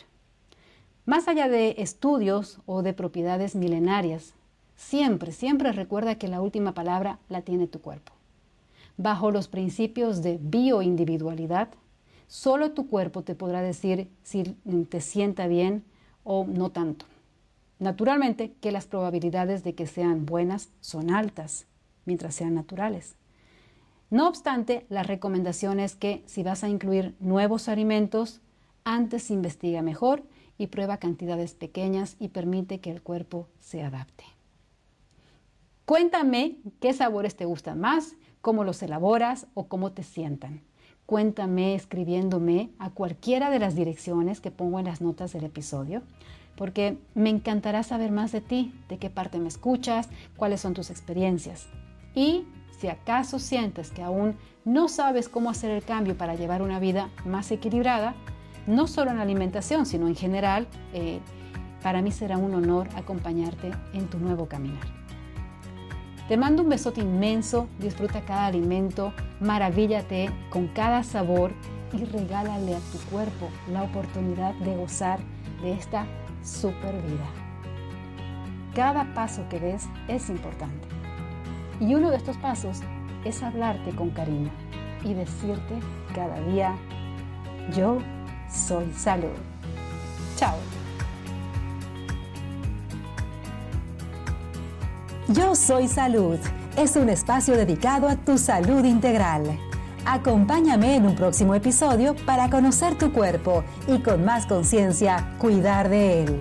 Más 1.05 1.27
allá 1.27 1.49
de 1.49 1.75
estudios 1.79 2.61
o 2.67 2.83
de 2.83 2.93
propiedades 2.93 3.57
milenarias, 3.57 4.35
siempre, 4.77 5.33
siempre 5.33 5.73
recuerda 5.73 6.15
que 6.15 6.29
la 6.29 6.41
última 6.41 6.73
palabra 6.73 7.19
la 7.29 7.43
tiene 7.43 7.67
tu 7.67 7.81
cuerpo. 7.81 8.13
Bajo 8.97 9.33
los 9.33 9.49
principios 9.49 10.23
de 10.23 10.39
bioindividualidad, 10.41 11.71
solo 12.29 12.71
tu 12.71 12.87
cuerpo 12.87 13.23
te 13.23 13.35
podrá 13.35 13.63
decir 13.63 14.09
si 14.23 14.45
te 14.89 15.01
sienta 15.01 15.49
bien 15.49 15.83
o 16.23 16.47
no 16.47 16.71
tanto. 16.71 17.07
Naturalmente 17.83 18.55
que 18.61 18.71
las 18.71 18.87
probabilidades 18.87 19.65
de 19.65 19.75
que 19.75 19.89
sean 19.89 20.25
buenas 20.25 20.69
son 20.81 21.11
altas, 21.11 21.67
mientras 22.05 22.33
sean 22.33 22.55
naturales. 22.55 23.17
No 24.09 24.29
obstante, 24.29 24.87
la 24.89 25.03
recomendación 25.03 25.81
es 25.81 25.97
que 25.97 26.23
si 26.27 26.45
vas 26.45 26.63
a 26.63 26.69
incluir 26.69 27.17
nuevos 27.19 27.69
alimentos, 27.69 28.41
antes 28.85 29.33
investiga 29.33 29.83
mejor 29.83 30.23
y 30.59 30.69
prueba 30.69 30.99
cantidades 30.99 31.55
pequeñas 31.55 32.15
y 32.21 32.29
permite 32.29 32.79
que 32.79 32.93
el 32.93 33.03
cuerpo 33.03 33.49
se 33.59 33.83
adapte. 33.83 34.23
Cuéntame 35.85 36.59
qué 36.79 36.93
sabores 36.93 37.35
te 37.35 37.47
gustan 37.47 37.81
más, 37.81 38.15
cómo 38.43 38.63
los 38.63 38.81
elaboras 38.85 39.49
o 39.55 39.67
cómo 39.67 39.91
te 39.91 40.05
sientan. 40.05 40.61
Cuéntame 41.05 41.75
escribiéndome 41.75 42.71
a 42.79 42.91
cualquiera 42.91 43.51
de 43.51 43.59
las 43.59 43.75
direcciones 43.75 44.41
que 44.41 44.53
pongo 44.53 44.79
en 44.79 44.85
las 44.85 45.01
notas 45.01 45.33
del 45.33 45.43
episodio 45.43 46.03
porque 46.57 46.99
me 47.15 47.31
encantará 47.31 47.83
saber 47.83 48.11
más 48.11 48.33
de 48.33 48.41
ti, 48.41 48.75
de 48.89 48.99
qué 48.99 49.11
parte 49.11 49.39
me 49.39 49.49
escuchas, 49.49 50.09
cuáles 50.37 50.61
son 50.61 50.75
tus 50.75 50.91
experiencias. 50.91 51.67
Y 52.15 52.45
si 52.79 52.89
acaso 52.89 53.39
sientes 53.39 53.91
que 53.91 54.03
aún 54.03 54.37
no 54.65 54.89
sabes 54.89 55.29
cómo 55.29 55.51
hacer 55.51 55.71
el 55.71 55.83
cambio 55.83 56.17
para 56.17 56.35
llevar 56.35 56.63
una 56.63 56.79
vida 56.79 57.11
más 57.25 57.51
equilibrada, 57.51 58.15
no 58.67 58.87
solo 58.87 59.11
en 59.11 59.19
alimentación, 59.19 59.87
sino 59.87 60.09
en 60.09 60.15
general, 60.15 60.67
eh, 60.93 61.21
para 61.83 62.01
mí 62.01 62.13
será 62.13 62.39
un 62.39 62.55
honor 62.55 62.89
acompañarte 62.97 63.73
en 63.93 64.09
tu 64.09 64.19
nuevo 64.19 64.47
caminar. 64.47 64.87
Te 66.29 66.37
mando 66.37 66.63
un 66.63 66.69
besote 66.69 67.01
inmenso, 67.01 67.69
disfruta 67.81 68.23
cada 68.23 68.47
alimento, 68.47 69.13
maravíllate 69.41 70.31
con 70.51 70.69
cada 70.69 71.03
sabor 71.03 71.53
y 71.93 72.05
regálale 72.05 72.77
a 72.77 72.79
tu 72.79 72.99
cuerpo 73.11 73.49
la 73.71 73.83
oportunidad 73.83 74.55
de 74.55 74.77
gozar 74.77 75.19
de 75.63 75.73
esta 75.73 76.07
super 76.43 76.95
vida. 77.03 77.27
Cada 78.75 79.13
paso 79.15 79.47
que 79.49 79.61
des 79.61 79.89
es 80.09 80.29
importante. 80.31 80.89
Y 81.81 81.95
uno 81.95 82.11
de 82.11 82.17
estos 82.17 82.37
pasos 82.39 82.81
es 83.25 83.43
hablarte 83.43 83.91
con 83.95 84.11
cariño 84.11 84.51
y 85.05 85.15
decirte 85.15 85.79
cada 86.15 86.41
día, 86.41 86.75
yo 87.75 87.99
soy 88.51 88.93
salud. 88.93 89.37
Chao. 90.37 90.57
Yo 95.29 95.55
soy 95.55 95.89
salud. 95.89 96.39
Es 96.77 96.97
un 96.97 97.09
espacio 97.09 97.57
dedicado 97.57 98.09
a 98.09 98.17
tu 98.17 98.39
salud 98.39 98.85
integral. 98.85 99.59
Acompáñame 100.05 100.97
en 100.97 101.07
un 101.07 101.15
próximo 101.15 101.55
episodio 101.55 102.17
para 102.27 102.51
conocer 102.51 102.99
tu 102.99 103.13
cuerpo 103.13 103.63
y 103.87 104.01
con 104.01 104.25
más 104.25 104.47
conciencia 104.47 105.35
cuidar 105.39 105.89
de 105.89 106.25
él. 106.25 106.41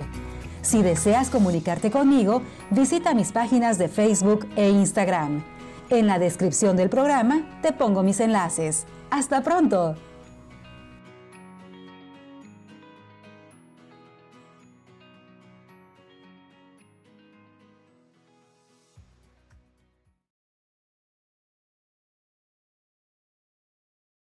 Si 0.62 0.82
deseas 0.82 1.30
comunicarte 1.30 1.90
conmigo, 1.90 2.42
visita 2.70 3.14
mis 3.14 3.30
páginas 3.30 3.78
de 3.78 3.88
Facebook 3.88 4.48
e 4.56 4.68
Instagram. 4.68 5.44
En 5.90 6.06
la 6.06 6.18
descripción 6.18 6.76
del 6.76 6.88
programa 6.88 7.42
te 7.62 7.72
pongo 7.72 8.02
mis 8.02 8.18
enlaces. 8.18 8.86
¡Hasta 9.10 9.42
pronto! 9.42 9.94